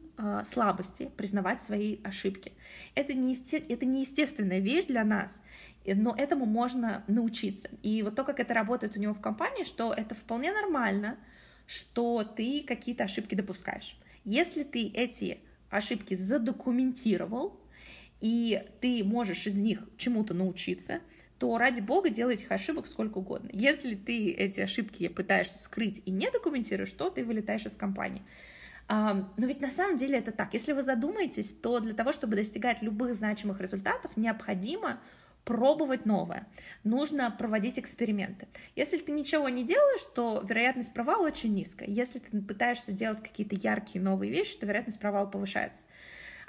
слабости, 0.46 1.12
признавать 1.18 1.62
свои 1.62 2.00
ошибки. 2.03 2.53
Это 2.96 3.13
не, 3.13 3.36
это 3.51 3.86
не 3.86 4.01
естественная 4.01 4.60
вещь 4.60 4.86
для 4.86 5.03
нас, 5.03 5.44
но 5.86 6.16
этому 6.16 6.46
можно 6.46 7.04
научиться. 7.08 7.70
И 7.82 8.02
вот 8.04 8.16
то, 8.16 8.24
как 8.24 8.40
это 8.40 8.54
работает 8.54 8.96
у 8.96 9.00
него 9.00 9.13
в 9.13 9.22
компании, 9.22 9.63
что 9.63 9.94
это 9.94 10.16
вполне 10.16 10.52
нормально, 10.52 11.18
что 11.66 12.24
ты 12.24 12.63
какие-то 12.66 13.06
ошибки 13.06 13.36
допускаешь. 13.36 13.98
Если 14.24 14.63
ты 14.63 14.88
эти 14.88 15.40
ошибки 15.70 16.16
задокументировал, 16.16 17.60
и 18.22 18.63
ты 18.80 19.04
можешь 19.04 19.48
из 19.48 19.56
них 19.56 19.80
чему-то 19.98 20.34
научиться, 20.34 21.02
то 21.40 21.58
ради 21.58 21.82
бога 21.82 22.10
делай 22.10 22.36
этих 22.36 22.52
ошибок 22.52 22.88
сколько 22.88 23.18
угодно. 23.18 23.50
Если 23.52 23.96
ты 23.96 24.32
эти 24.32 24.62
ошибки 24.62 25.10
пытаешься 25.10 25.58
скрыть 25.62 26.02
и 26.06 26.12
не 26.12 26.32
документируешь, 26.32 26.92
то 26.92 27.10
ты 27.10 27.25
вылетаешь 27.25 27.66
из 27.66 27.75
компании. 27.75 28.22
Но 28.88 29.28
ведь 29.38 29.60
на 29.60 29.70
самом 29.70 29.98
деле 29.98 30.20
это 30.20 30.32
так. 30.32 30.54
Если 30.54 30.72
вы 30.72 30.84
задумаетесь, 30.84 31.52
то 31.52 31.80
для 31.80 31.94
того, 31.94 32.13
чтобы 32.13 32.38
достигать 32.38 32.82
любых 32.82 33.16
значимых 33.16 33.60
результатов, 33.60 34.16
необходимо 34.16 35.00
пробовать 35.45 36.05
новое. 36.05 36.47
Нужно 36.83 37.29
проводить 37.31 37.79
эксперименты. 37.79 38.47
Если 38.75 38.97
ты 38.97 39.12
ничего 39.12 39.50
не 39.50 39.63
делаешь, 39.63 40.05
то 40.15 40.43
вероятность 40.47 40.93
провала 40.93 41.27
очень 41.27 41.53
низкая. 41.53 41.89
Если 41.89 42.19
ты 42.19 42.41
пытаешься 42.41 42.91
делать 42.91 43.21
какие-то 43.21 43.55
яркие 43.55 44.03
новые 44.03 44.31
вещи, 44.31 44.57
то 44.57 44.65
вероятность 44.65 45.00
провала 45.00 45.25
повышается. 45.25 45.81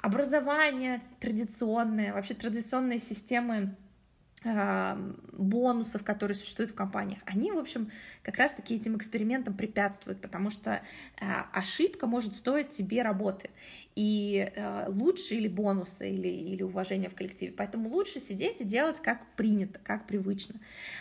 Образование 0.01 1.01
традиционное, 1.19 2.13
вообще 2.13 2.35
традиционные 2.35 2.99
системы 2.99 3.75
бонусов, 5.33 6.03
которые 6.03 6.35
существуют 6.35 6.71
в 6.71 6.75
компаниях, 6.75 7.19
они, 7.25 7.51
в 7.51 7.57
общем, 7.57 7.89
как 8.21 8.37
раз-таки 8.37 8.75
этим 8.75 8.95
экспериментам 8.95 9.55
препятствуют, 9.55 10.21
потому 10.21 10.51
что 10.51 10.83
а, 11.19 11.47
ошибка 11.51 12.05
может 12.05 12.35
стоить 12.35 12.69
тебе 12.69 13.01
работы 13.01 13.49
и 13.95 14.51
э, 14.53 14.89
лучше 14.89 15.35
или 15.35 15.47
бонусы, 15.47 16.09
или, 16.09 16.27
или 16.27 16.63
уважение 16.63 17.09
в 17.09 17.15
коллективе. 17.15 17.53
Поэтому 17.53 17.89
лучше 17.89 18.19
сидеть 18.19 18.59
и 18.59 18.65
делать 18.65 18.99
как 19.01 19.25
принято, 19.35 19.79
как 19.81 20.05
привычно. 20.05 20.55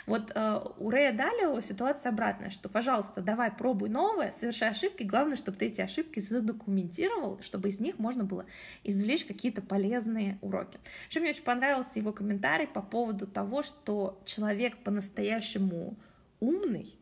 Вот 0.06 0.30
э, 0.34 0.60
у 0.78 0.90
Рэя 0.90 1.12
Далио 1.12 1.60
ситуация 1.60 2.10
обратная, 2.10 2.50
что, 2.50 2.68
пожалуйста, 2.68 3.20
давай 3.20 3.50
пробуй 3.50 3.88
новое, 3.88 4.30
совершай 4.30 4.70
ошибки, 4.70 5.02
главное, 5.02 5.36
чтобы 5.36 5.58
ты 5.58 5.66
эти 5.66 5.80
ошибки 5.80 6.20
задокументировал, 6.20 7.40
чтобы 7.42 7.70
из 7.70 7.80
них 7.80 7.98
можно 7.98 8.22
было 8.22 8.46
извлечь 8.84 9.24
какие-то 9.24 9.60
полезные 9.60 10.38
уроки. 10.40 10.78
Еще 11.10 11.18
мне 11.18 11.30
очень 11.30 11.42
понравился 11.42 11.98
его 11.98 12.12
комментарий 12.12 12.68
по 12.68 12.80
поводу 12.80 13.26
того, 13.26 13.62
что 13.62 14.22
человек 14.24 14.76
по-настоящему 14.78 15.96
умный, 16.38 16.94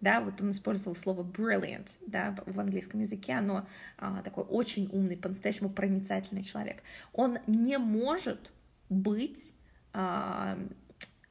да, 0.00 0.20
вот 0.20 0.40
он 0.40 0.52
использовал 0.52 0.96
слово 0.96 1.22
brilliant, 1.22 1.88
да, 2.06 2.36
в 2.46 2.58
английском 2.58 3.00
языке, 3.00 3.34
оно 3.34 3.66
а, 3.98 4.22
такой 4.22 4.44
очень 4.44 4.88
умный, 4.92 5.16
по-настоящему 5.16 5.70
проницательный 5.70 6.42
человек. 6.42 6.82
Он 7.12 7.38
не 7.46 7.78
может 7.78 8.50
быть 8.88 9.52
а, 9.92 10.58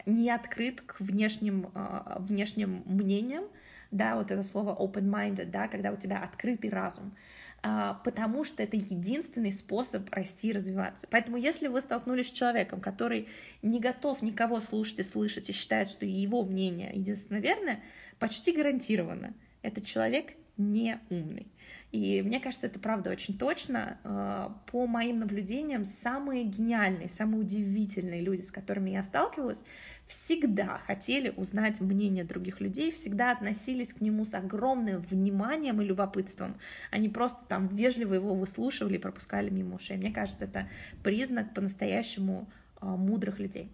не 0.05 0.29
открыт 0.29 0.81
к 0.81 0.99
внешним, 0.99 1.71
а, 1.73 2.17
внешним 2.19 2.83
мнениям, 2.85 3.45
да, 3.91 4.15
вот 4.15 4.31
это 4.31 4.43
слово 4.43 4.75
open-minded, 4.75 5.45
да, 5.45 5.67
когда 5.67 5.91
у 5.91 5.95
тебя 5.95 6.23
открытый 6.23 6.69
разум, 6.69 7.15
а, 7.61 7.95
потому 8.05 8.43
что 8.43 8.63
это 8.63 8.77
единственный 8.77 9.51
способ 9.51 10.09
расти 10.13 10.49
и 10.49 10.53
развиваться. 10.53 11.07
Поэтому 11.09 11.38
если 11.38 11.67
вы 11.67 11.81
столкнулись 11.81 12.27
с 12.27 12.31
человеком, 12.31 12.79
который 12.79 13.27
не 13.61 13.79
готов 13.79 14.21
никого 14.21 14.61
слушать 14.61 14.99
и 14.99 15.03
слышать 15.03 15.49
и 15.49 15.53
считает, 15.53 15.89
что 15.89 16.05
его 16.05 16.43
мнение 16.43 16.91
единственно 16.93 17.39
верное, 17.39 17.81
почти 18.19 18.51
гарантированно 18.51 19.33
этот 19.61 19.85
человек 19.85 20.33
не 20.57 20.99
умный. 21.09 21.47
И 21.91 22.21
мне 22.21 22.39
кажется, 22.39 22.67
это 22.67 22.79
правда 22.79 23.09
очень 23.09 23.38
точно. 23.38 23.97
Э, 24.03 24.49
по 24.71 24.85
моим 24.85 25.19
наблюдениям, 25.19 25.85
самые 25.85 26.43
гениальные, 26.43 27.09
самые 27.09 27.41
удивительные 27.41 28.21
люди, 28.21 28.41
с 28.41 28.51
которыми 28.51 28.91
я 28.91 29.01
сталкивалась, 29.01 29.63
всегда 30.07 30.79
хотели 30.85 31.33
узнать 31.35 31.79
мнение 31.79 32.23
других 32.23 32.61
людей, 32.61 32.91
всегда 32.91 33.31
относились 33.31 33.93
к 33.93 34.01
нему 34.01 34.25
с 34.25 34.33
огромным 34.35 35.01
вниманием 35.01 35.81
и 35.81 35.85
любопытством. 35.85 36.59
Они 36.91 37.09
просто 37.09 37.39
там 37.47 37.67
вежливо 37.67 38.15
его 38.15 38.35
выслушивали 38.35 38.95
и 38.95 38.99
пропускали 38.99 39.49
мимо 39.49 39.75
ушей. 39.75 39.97
Мне 39.97 40.11
кажется, 40.11 40.45
это 40.45 40.67
признак 41.03 41.53
по-настоящему 41.55 42.47
э, 42.81 42.85
мудрых 42.85 43.39
людей. 43.39 43.71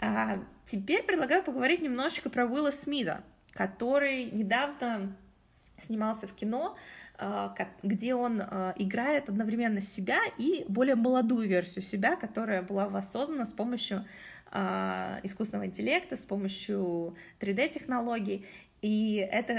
А 0.00 0.42
теперь 0.64 1.02
предлагаю 1.02 1.42
поговорить 1.42 1.82
немножечко 1.82 2.30
про 2.30 2.46
Уилла 2.46 2.70
Смита, 2.70 3.22
который 3.54 4.24
недавно 4.26 5.16
снимался 5.78 6.26
в 6.26 6.34
кино, 6.34 6.76
э, 7.18 7.48
где 7.82 8.14
он 8.14 8.40
э, 8.40 8.72
играет 8.76 9.28
одновременно 9.28 9.80
себя 9.80 10.20
и 10.38 10.64
более 10.68 10.96
молодую 10.96 11.48
версию 11.48 11.84
себя, 11.84 12.16
которая 12.16 12.62
была 12.62 12.88
воссоздана 12.88 13.46
с 13.46 13.52
помощью 13.52 14.04
э, 14.50 15.20
искусственного 15.22 15.66
интеллекта, 15.66 16.16
с 16.16 16.24
помощью 16.24 17.16
3D-технологий. 17.40 18.46
И 18.82 19.16
это, 19.16 19.52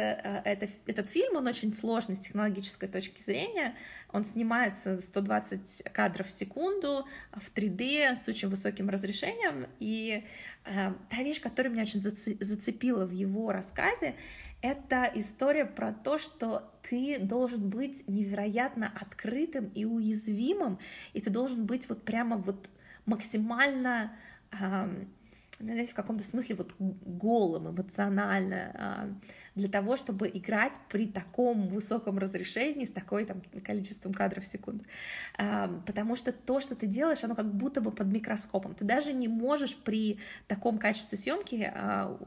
это, 0.46 0.68
этот 0.86 1.10
фильм, 1.10 1.38
он 1.38 1.48
очень 1.48 1.74
сложный 1.74 2.16
с 2.16 2.20
технологической 2.20 2.88
точки 2.88 3.20
зрения. 3.24 3.74
Он 4.15 4.24
снимается 4.24 5.01
120 5.01 5.84
кадров 5.91 6.27
в 6.27 6.31
секунду 6.31 7.05
в 7.34 7.53
3D 7.53 8.15
с 8.15 8.27
очень 8.29 8.48
высоким 8.48 8.89
разрешением. 8.89 9.67
И 9.81 10.24
э, 10.63 10.93
та 11.10 11.17
вещь, 11.17 11.41
которая 11.41 11.74
меня 11.74 11.84
очень 11.84 12.00
зацепила 12.00 13.05
в 13.05 13.12
его 13.12 13.51
рассказе, 13.51 14.15
это 14.62 15.12
история 15.15 15.65
про 15.65 15.91
то, 15.91 16.17
что 16.17 16.72
ты 16.89 17.19
должен 17.19 17.69
быть 17.69 18.07
невероятно 18.07 18.89
открытым 19.00 19.65
и 19.75 19.84
уязвимым, 19.84 20.79
и 21.12 21.19
ты 21.19 21.29
должен 21.29 21.65
быть 21.65 21.89
вот 21.89 22.03
прямо 22.03 22.38
вот 22.38 22.69
максимально 23.05 24.13
э, 24.51 25.05
знаете, 25.60 25.91
в 25.91 25.95
каком-то 25.95 26.24
смысле 26.24 26.55
вот 26.55 26.74
голым 26.79 27.69
эмоционально, 27.69 28.72
а, 28.74 29.10
для 29.56 29.70
того, 29.70 29.96
чтобы 29.96 30.30
играть 30.34 30.74
при 30.90 31.08
таком 31.08 31.68
высоком 31.70 32.18
разрешении 32.18 32.86
с 32.86 32.92
такой 32.92 33.26
там 33.26 33.42
количеством 33.64 34.14
кадров 34.14 34.44
в 34.44 34.48
секунду. 34.48 34.84
А, 35.38 35.70
потому 35.86 36.16
что 36.16 36.34
то, 36.34 36.60
что 36.60 36.76
ты 36.76 36.88
делаешь, 36.88 37.24
оно 37.24 37.36
как 37.36 37.54
будто 37.54 37.80
бы 37.80 37.92
под 37.92 38.08
микроскопом. 38.08 38.76
Ты 38.76 38.84
даже 38.84 39.14
не 39.14 39.28
можешь 39.28 39.76
при 39.76 40.20
таком 40.48 40.78
качестве 40.78 41.18
съемки, 41.18 41.72
а, 41.74 42.18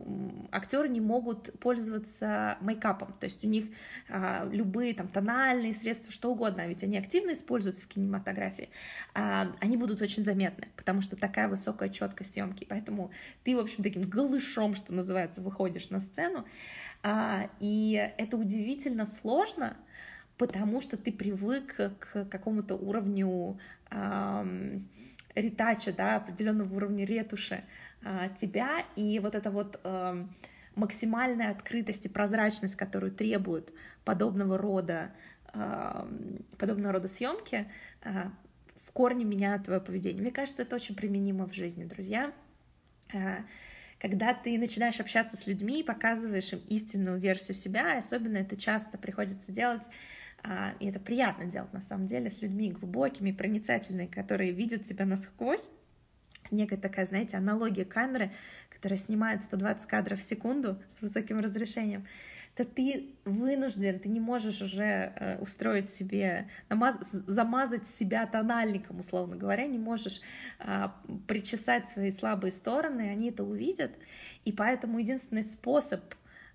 актеры 0.51 0.89
не 0.89 1.01
могут 1.01 1.59
пользоваться 1.61 2.57
мейкапом, 2.61 3.13
то 3.21 3.25
есть 3.25 3.45
у 3.45 3.49
них 3.49 3.67
любые 4.51 4.95
там 4.95 5.09
тональные 5.09 5.75
средства, 5.75 6.11
что 6.11 6.33
угодно, 6.33 6.63
а 6.63 6.67
ведь 6.67 6.83
они 6.83 6.97
активно 6.97 7.33
используются 7.33 7.85
в 7.85 7.89
кинематографии, 7.89 8.71
они 9.13 9.77
будут 9.77 10.01
очень 10.01 10.23
заметны, 10.23 10.69
потому 10.77 11.03
что 11.03 11.17
такая 11.17 11.49
высокая 11.49 11.89
четкость 11.89 12.33
съемки. 12.33 12.67
Поэтому 12.69 13.11
ты, 13.45 13.55
в 13.55 13.61
общем, 13.61 13.83
таким 13.83 14.03
голышом, 14.03 14.75
что 14.75 14.93
называется, 14.93 15.41
выходишь 15.41 15.91
на 15.91 16.01
сцену, 16.01 16.41
а, 16.41 16.45
и 17.61 18.13
это 18.19 18.37
удивительно 18.37 19.07
сложно, 19.07 19.77
потому 20.37 20.81
что 20.81 20.97
ты 20.97 21.13
привык 21.13 21.77
к 21.77 22.25
какому-то 22.25 22.75
уровню 22.75 23.59
ретача, 25.35 25.93
да, 25.93 26.17
определенного 26.17 26.75
уровня 26.75 27.05
ретуши 27.05 27.63
э, 28.03 28.29
тебя, 28.41 28.85
и 28.97 29.19
вот 29.21 29.35
эта 29.35 29.51
вот 29.51 29.81
максимальная 30.79 31.51
открытость 31.51 32.07
и 32.07 32.09
прозрачность, 32.09 32.77
которую 32.77 33.13
требуют 33.13 33.73
подобного 34.05 34.57
рода, 34.57 35.11
подобного 36.57 36.93
рода 36.93 37.09
съемки, 37.09 37.71
э, 38.03 38.25
в 38.87 38.93
корне 38.93 39.25
меняют 39.25 39.65
твое 39.65 39.81
поведение. 39.81 40.23
Мне 40.23 40.31
кажется, 40.31 40.63
это 40.63 40.77
очень 40.77 40.95
применимо 40.95 41.47
в 41.47 41.55
жизни, 41.55 41.85
друзья. 41.85 42.33
Когда 43.99 44.33
ты 44.33 44.57
начинаешь 44.59 45.01
общаться 45.01 45.37
с 45.37 45.47
людьми, 45.47 45.83
показываешь 45.83 46.53
им 46.53 46.61
истинную 46.69 47.19
версию 47.19 47.55
себя, 47.57 47.95
и 47.95 47.99
особенно 47.99 48.37
это 48.37 48.57
часто 48.57 48.97
приходится 48.97 49.51
делать, 49.51 49.83
э, 50.45 50.73
и 50.79 50.87
это 50.87 51.01
приятно 51.01 51.47
делать 51.47 51.73
на 51.73 51.83
самом 51.83 52.07
деле 52.07 52.31
с 52.31 52.41
людьми 52.41 52.71
глубокими, 52.71 53.33
проницательными, 53.33 54.07
которые 54.07 54.53
видят 54.53 54.85
тебя 54.85 55.05
насквозь, 55.05 55.69
некая 56.53 56.77
такая, 56.77 57.07
знаете, 57.07 57.37
аналогия 57.37 57.85
камеры, 57.85 58.31
которая 58.71 58.99
снимает 58.99 59.43
120 59.43 59.89
кадров 59.89 60.21
в 60.21 60.23
секунду 60.23 60.81
с 60.91 61.01
высоким 61.01 61.41
разрешением 61.41 62.07
то 62.59 62.65
ты 62.65 63.15
вынужден, 63.25 64.01
ты 64.01 64.09
не 64.09 64.19
можешь 64.19 64.61
уже 64.61 64.83
э, 65.15 65.39
устроить 65.39 65.89
себе, 65.89 66.49
замазать 67.29 67.87
себя 67.87 68.27
тональником, 68.27 68.99
условно 68.99 69.37
говоря, 69.37 69.69
не 69.69 69.79
можешь 69.79 70.21
э, 70.59 70.89
причесать 71.29 71.89
свои 71.89 72.11
слабые 72.11 72.51
стороны, 72.51 73.11
они 73.11 73.29
это 73.29 73.45
увидят, 73.45 73.93
и 74.45 74.51
поэтому 74.51 74.99
единственный 74.99 75.45
способ 75.45 76.01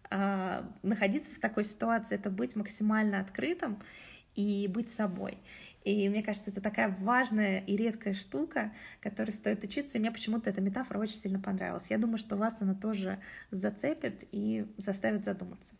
э, 0.10 0.64
находиться 0.82 1.38
в 1.38 1.40
такой 1.40 1.64
ситуации— 1.64 2.16
это 2.20 2.30
быть 2.30 2.58
максимально 2.58 3.22
открытым 3.22 3.82
и 4.36 4.68
быть 4.68 4.92
собой. 4.92 5.38
И 5.84 6.08
мне 6.08 6.24
кажется, 6.24 6.50
это 6.50 6.62
такая 6.62 6.96
важная 7.02 7.60
и 7.60 7.76
редкая 7.76 8.14
штука, 8.14 8.72
которой 9.02 9.32
стоит 9.32 9.64
учиться. 9.64 9.98
И 9.98 10.02
мне 10.02 10.12
почему-то 10.12 10.50
эта 10.50 10.62
метафора 10.62 11.00
очень 11.00 11.18
сильно 11.18 11.40
понравилась. 11.40 11.86
Я 11.90 11.98
думаю, 11.98 12.18
что 12.18 12.38
вас 12.38 12.62
она 12.62 12.74
тоже 12.74 13.20
зацепит 13.52 14.16
и 14.32 14.66
заставит 14.78 15.26
задуматься. 15.26 15.74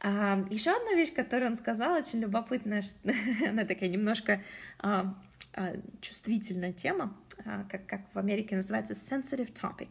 А, 0.00 0.44
еще 0.50 0.70
одна 0.70 0.94
вещь, 0.94 1.12
которую 1.12 1.52
он 1.52 1.56
сказал, 1.56 1.94
очень 1.94 2.20
любопытная, 2.20 2.84
она 3.48 3.64
такая 3.64 3.88
немножко 3.88 4.40
а, 4.78 5.14
а, 5.54 5.74
чувствительная 6.00 6.72
тема, 6.72 7.16
а, 7.44 7.64
как, 7.70 7.86
как 7.86 8.00
в 8.12 8.18
Америке 8.18 8.54
называется 8.54 8.94
sensitive 8.94 9.52
topic. 9.52 9.88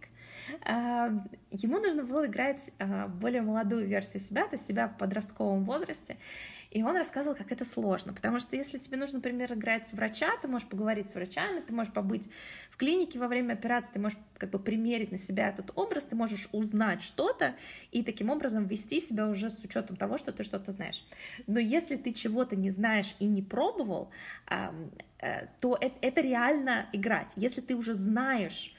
Ему 0.66 1.80
нужно 1.80 2.04
было 2.04 2.26
играть 2.26 2.62
а, 2.80 3.08
более 3.08 3.42
молодую 3.42 3.88
версию 3.88 4.22
себя, 4.22 4.44
то 4.48 4.56
есть 4.56 4.66
себя 4.66 4.88
в 4.88 4.98
подростковом 4.98 5.64
возрасте, 5.66 6.18
и 6.74 6.82
он 6.82 6.98
рассказывал, 6.98 7.36
как 7.36 7.52
это 7.52 7.66
сложно, 7.66 8.14
потому 8.14 8.40
что 8.40 8.56
если 8.56 8.80
тебе 8.80 8.98
нужно, 8.98 9.20
например, 9.20 9.54
играть 9.54 9.94
врача, 9.94 10.32
ты 10.42 10.48
можешь 10.48 10.68
поговорить 10.68 11.08
с 11.08 11.14
врачами, 11.14 11.60
ты 11.60 11.72
можешь 11.72 11.94
побыть 11.94 12.28
в 12.72 12.78
клинике 12.78 13.20
во 13.20 13.28
время 13.28 13.54
операции, 13.54 13.94
ты 13.94 14.00
можешь 14.00 14.18
как 14.40 14.50
бы 14.50 14.58
примерить 14.58 15.12
на 15.12 15.20
себя 15.20 15.50
этот 15.50 15.72
образ, 15.76 16.06
ты 16.06 16.16
можешь 16.16 16.50
узнать 16.52 17.04
что-то 17.04 17.54
и 17.92 18.04
таким 18.04 18.32
образом 18.32 18.66
вести 18.66 19.00
себя 19.00 19.28
уже 19.28 19.52
с 19.52 19.64
учетом 19.64 19.98
того, 19.98 20.18
что 20.18 20.32
ты 20.32 20.44
что-то 20.44 20.72
знаешь. 20.72 21.06
Но 21.46 21.60
если 21.60 21.96
ты 21.96 22.12
чего-то 22.12 22.56
не 22.56 22.72
знаешь 22.72 23.16
и 23.20 23.26
не 23.26 23.44
пробовал, 23.44 24.10
э, 24.50 25.48
то 25.60 25.78
это 25.80 26.22
реально 26.22 26.88
играть. 26.92 27.32
Если 27.36 27.62
ты 27.62 27.76
уже 27.76 27.94
знаешь 27.94 28.76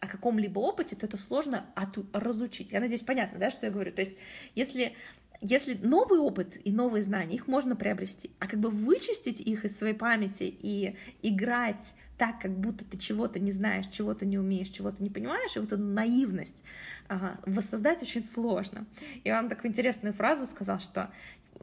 о 0.00 0.06
каком-либо 0.06 0.58
опыте, 0.58 0.96
то 0.96 1.06
это 1.06 1.16
сложно 1.16 1.66
от, 1.74 1.98
разучить. 2.12 2.72
Я 2.72 2.80
надеюсь, 2.80 3.02
понятно, 3.02 3.38
да, 3.38 3.50
что 3.50 3.66
я 3.66 3.72
говорю. 3.72 3.92
То 3.92 4.00
есть, 4.00 4.16
если 4.54 4.94
если 5.40 5.74
новый 5.74 6.20
опыт 6.20 6.56
и 6.64 6.72
новые 6.72 7.02
знания, 7.02 7.34
их 7.34 7.48
можно 7.48 7.76
приобрести, 7.76 8.30
а 8.38 8.46
как 8.46 8.60
бы 8.60 8.70
вычистить 8.70 9.40
их 9.40 9.66
из 9.66 9.76
своей 9.76 9.94
памяти 9.94 10.44
и 10.44 10.96
играть 11.20 11.94
так, 12.16 12.40
как 12.40 12.52
будто 12.52 12.84
ты 12.84 12.96
чего-то 12.96 13.40
не 13.40 13.52
знаешь, 13.52 13.86
чего-то 13.88 14.24
не 14.24 14.38
умеешь, 14.38 14.68
чего-то 14.68 15.02
не 15.02 15.10
понимаешь, 15.10 15.56
и 15.56 15.58
вот 15.58 15.72
эту 15.72 15.82
наивность 15.82 16.62
ага, 17.08 17.38
воссоздать 17.44 18.00
очень 18.00 18.24
сложно. 18.24 18.86
И 19.24 19.32
он 19.32 19.48
такую 19.48 19.70
интересную 19.70 20.14
фразу 20.14 20.46
сказал, 20.46 20.78
что 20.78 21.10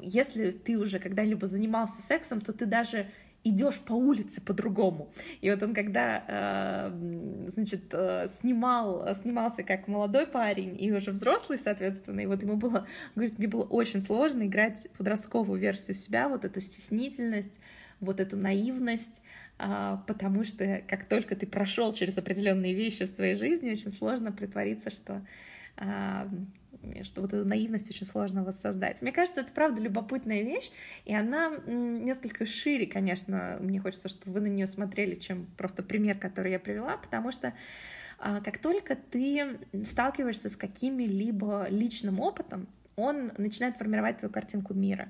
если 0.01 0.51
ты 0.51 0.77
уже 0.77 0.99
когда-либо 0.99 1.47
занимался 1.47 2.01
сексом, 2.01 2.41
то 2.41 2.53
ты 2.53 2.65
даже 2.65 3.09
идешь 3.43 3.79
по 3.79 3.93
улице 3.93 4.41
по-другому. 4.41 5.11
И 5.41 5.49
вот 5.49 5.61
он 5.63 5.73
когда, 5.73 6.23
э, 6.27 7.49
значит, 7.49 7.85
э, 7.91 8.27
снимал, 8.39 9.15
снимался 9.15 9.63
как 9.63 9.87
молодой 9.87 10.27
парень 10.27 10.77
и 10.79 10.91
уже 10.91 11.11
взрослый, 11.11 11.57
соответственно, 11.57 12.19
и 12.21 12.25
вот 12.25 12.41
ему 12.41 12.57
было, 12.57 12.87
говорит, 13.15 13.39
мне 13.39 13.47
было 13.47 13.63
очень 13.63 14.01
сложно 14.01 14.43
играть 14.43 14.87
подростковую 14.97 15.59
версию 15.59 15.95
себя, 15.95 16.29
вот 16.29 16.45
эту 16.45 16.61
стеснительность, 16.61 17.59
вот 17.99 18.19
эту 18.19 18.37
наивность, 18.37 19.23
э, 19.57 19.97
потому 20.05 20.43
что 20.43 20.81
как 20.87 21.05
только 21.05 21.35
ты 21.35 21.47
прошел 21.47 21.93
через 21.93 22.17
определенные 22.17 22.73
вещи 22.73 23.05
в 23.05 23.09
своей 23.09 23.35
жизни, 23.35 23.71
очень 23.71 23.91
сложно 23.91 24.31
притвориться, 24.31 24.91
что 24.91 25.25
что 27.03 27.21
вот 27.21 27.33
эту 27.33 27.45
наивность 27.45 27.89
очень 27.89 28.05
сложно 28.05 28.43
воссоздать. 28.43 29.01
Мне 29.01 29.11
кажется, 29.11 29.41
это 29.41 29.51
правда 29.51 29.81
любопытная 29.81 30.41
вещь, 30.41 30.71
и 31.05 31.13
она 31.13 31.51
несколько 31.67 32.45
шире, 32.45 32.87
конечно, 32.87 33.57
мне 33.59 33.79
хочется, 33.79 34.09
чтобы 34.09 34.33
вы 34.33 34.41
на 34.41 34.47
нее 34.47 34.67
смотрели, 34.67 35.15
чем 35.15 35.47
просто 35.57 35.83
пример, 35.83 36.17
который 36.17 36.51
я 36.51 36.59
привела, 36.59 36.97
потому 36.97 37.31
что 37.31 37.53
а, 38.19 38.41
как 38.41 38.59
только 38.59 38.95
ты 38.95 39.59
сталкиваешься 39.85 40.49
с 40.49 40.55
каким-либо 40.55 41.67
личным 41.69 42.19
опытом, 42.19 42.67
он 42.95 43.31
начинает 43.37 43.77
формировать 43.77 44.17
твою 44.17 44.31
картинку 44.31 44.73
мира. 44.73 45.09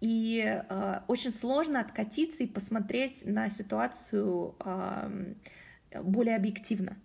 И 0.00 0.44
э, 0.46 1.00
очень 1.08 1.34
сложно 1.34 1.80
откатиться 1.80 2.44
и 2.44 2.46
посмотреть 2.46 3.26
на 3.26 3.50
ситуацию 3.50 4.54
э, 4.64 5.34
более 6.00 6.36
объективно 6.36 6.96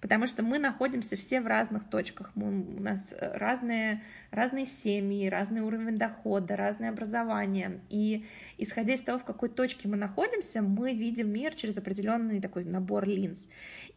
потому 0.00 0.26
что 0.26 0.42
мы 0.42 0.58
находимся 0.58 1.16
все 1.16 1.40
в 1.40 1.46
разных 1.46 1.84
точках, 1.88 2.32
мы, 2.34 2.76
у 2.76 2.80
нас 2.80 3.04
э, 3.10 3.36
разные, 3.36 4.02
разные 4.30 4.66
семьи, 4.66 5.28
разный 5.28 5.60
уровень 5.60 5.98
дохода, 5.98 6.56
разное 6.56 6.90
образование, 6.90 7.80
и 7.88 8.26
исходя 8.58 8.94
из 8.94 9.00
того, 9.00 9.18
в 9.18 9.24
какой 9.24 9.48
точке 9.48 9.88
мы 9.88 9.96
находимся, 9.96 10.62
мы 10.62 10.94
видим 10.94 11.30
мир 11.30 11.54
через 11.54 11.76
определенный 11.78 12.40
такой 12.40 12.64
набор 12.64 13.06
линз. 13.06 13.48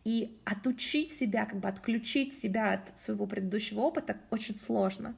И 0.04 0.38
отучить 0.46 1.12
себя, 1.12 1.46
как 1.46 1.60
бы 1.60 1.68
отключить 1.68 2.34
себя 2.34 2.74
от 2.74 3.00
своего 3.00 3.26
предыдущего 3.26 3.82
опыта 3.82 4.18
очень 4.30 4.56
сложно 4.56 5.16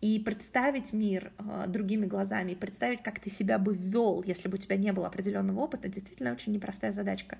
и 0.00 0.18
представить 0.18 0.92
мир 0.92 1.30
э, 1.38 1.66
другими 1.68 2.06
глазами, 2.06 2.54
представить, 2.54 3.02
как 3.02 3.20
ты 3.20 3.28
себя 3.28 3.58
бы 3.58 3.74
ввел, 3.74 4.22
если 4.22 4.48
бы 4.48 4.56
у 4.56 4.60
тебя 4.60 4.76
не 4.76 4.92
было 4.92 5.08
определенного 5.08 5.60
опыта, 5.60 5.88
действительно 5.88 6.32
очень 6.32 6.52
непростая 6.52 6.90
задачка. 6.90 7.38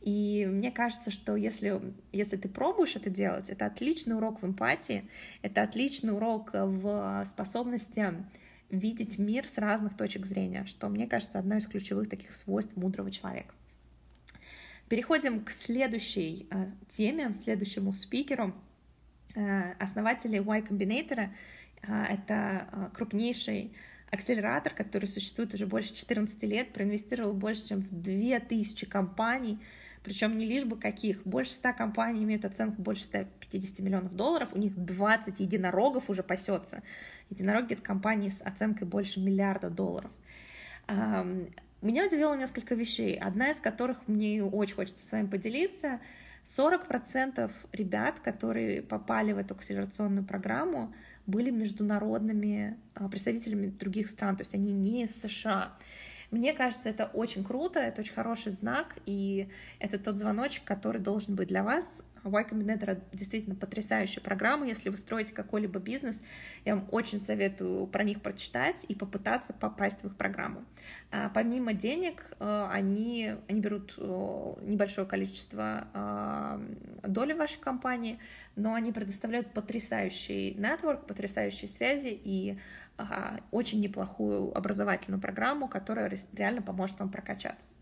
И 0.00 0.44
мне 0.50 0.72
кажется, 0.72 1.12
что 1.12 1.36
если, 1.36 1.80
если 2.10 2.36
ты 2.36 2.48
пробуешь 2.48 2.96
это 2.96 3.08
делать, 3.08 3.48
это 3.50 3.66
отличный 3.66 4.16
урок 4.16 4.42
в 4.42 4.46
эмпатии, 4.46 5.08
это 5.42 5.62
отличный 5.62 6.12
урок 6.12 6.50
в 6.52 7.24
способности 7.30 8.12
видеть 8.68 9.18
мир 9.18 9.46
с 9.46 9.58
разных 9.58 9.96
точек 9.96 10.26
зрения, 10.26 10.64
что, 10.64 10.88
мне 10.88 11.06
кажется, 11.06 11.38
одно 11.38 11.56
из 11.56 11.66
ключевых 11.66 12.08
таких 12.08 12.32
свойств 12.32 12.76
мудрого 12.76 13.12
человека. 13.12 13.54
Переходим 14.88 15.44
к 15.44 15.52
следующей 15.52 16.48
э, 16.50 16.66
теме, 16.90 17.36
следующему 17.44 17.94
спикеру, 17.94 18.54
э, 19.36 19.72
основатели 19.78 20.38
Y 20.38 20.62
Combinator— 20.62 21.28
это 21.82 22.68
а, 22.70 22.90
крупнейший 22.94 23.72
акселератор, 24.10 24.74
который 24.74 25.06
существует 25.06 25.54
уже 25.54 25.66
больше 25.66 25.94
14 25.94 26.42
лет, 26.44 26.72
проинвестировал 26.72 27.32
больше, 27.32 27.68
чем 27.68 27.80
в 27.80 27.88
2000 27.90 28.86
компаний, 28.86 29.58
причем 30.02 30.36
не 30.36 30.46
лишь 30.46 30.64
бы 30.64 30.76
каких. 30.76 31.22
Больше 31.24 31.52
100 31.52 31.72
компаний 31.72 32.24
имеют 32.24 32.44
оценку 32.44 32.82
больше 32.82 33.04
150 33.04 33.78
миллионов 33.78 34.14
долларов, 34.14 34.50
у 34.52 34.58
них 34.58 34.74
20 34.76 35.40
единорогов 35.40 36.10
уже 36.10 36.22
пасется. 36.22 36.82
Единороги— 37.30 37.72
это 37.74 37.82
компании 37.82 38.28
с 38.28 38.42
оценкой 38.42 38.86
больше 38.86 39.20
миллиарда 39.20 39.70
долларов. 39.70 40.10
Меня 40.88 42.06
удивило 42.06 42.34
несколько 42.34 42.76
вещей, 42.76 43.16
одна 43.16 43.50
из 43.50 43.56
которых 43.56 44.06
мне 44.06 44.44
очень 44.44 44.76
хочется 44.76 45.04
с 45.04 45.10
вами 45.10 45.26
поделиться. 45.26 46.00
40% 46.56 47.50
ребят, 47.72 48.20
которые 48.20 48.82
попали 48.82 49.32
в 49.32 49.38
эту 49.38 49.54
акселерационную 49.54 50.24
программу, 50.24 50.92
были 51.26 51.50
международными 51.50 52.76
а, 52.94 53.08
представителями 53.08 53.68
других 53.68 54.08
стран, 54.08 54.36
то 54.36 54.42
есть 54.42 54.54
они 54.54 54.72
не 54.72 55.04
из 55.04 55.20
США. 55.20 55.72
Мне 56.32 56.54
кажется, 56.54 56.88
это 56.88 57.04
очень 57.12 57.44
круто, 57.44 57.78
это 57.78 58.00
очень 58.00 58.14
хороший 58.14 58.52
знак, 58.52 58.96
и 59.04 59.48
это 59.78 59.98
тот 59.98 60.16
звоночек, 60.16 60.64
который 60.64 61.00
должен 61.00 61.34
быть 61.34 61.48
для 61.48 61.62
вас. 61.62 62.02
Y 62.24 62.44
Combinator 62.48 63.02
действительно 63.12 63.54
потрясающая 63.54 64.22
программа. 64.22 64.66
Если 64.66 64.88
вы 64.88 64.96
строите 64.96 65.34
какой-либо 65.34 65.78
бизнес, 65.78 66.20
я 66.64 66.76
вам 66.76 66.88
очень 66.90 67.22
советую 67.22 67.86
про 67.86 68.04
них 68.04 68.22
прочитать 68.22 68.76
и 68.88 68.94
попытаться 68.94 69.52
попасть 69.52 70.02
в 70.02 70.06
их 70.06 70.16
программу. 70.16 70.64
А, 71.10 71.28
помимо 71.28 71.74
денег, 71.74 72.24
э, 72.38 72.68
они, 72.70 73.34
они 73.48 73.60
берут 73.60 73.94
э, 73.98 74.54
небольшое 74.62 75.06
количество 75.06 75.88
а, 75.92 76.62
доли 77.12 77.32
вашей 77.32 77.60
компании, 77.60 78.18
но 78.56 78.74
они 78.74 78.92
предоставляют 78.92 79.52
потрясающий 79.52 80.54
нетворк, 80.54 81.06
потрясающие 81.06 81.68
связи 81.68 82.08
и 82.24 82.58
очень 83.50 83.80
неплохую 83.80 84.56
образовательную 84.56 85.20
программу, 85.20 85.68
которая 85.68 86.12
реально 86.32 86.62
поможет 86.62 86.98
вам 87.00 87.10
прокачаться. 87.10 87.72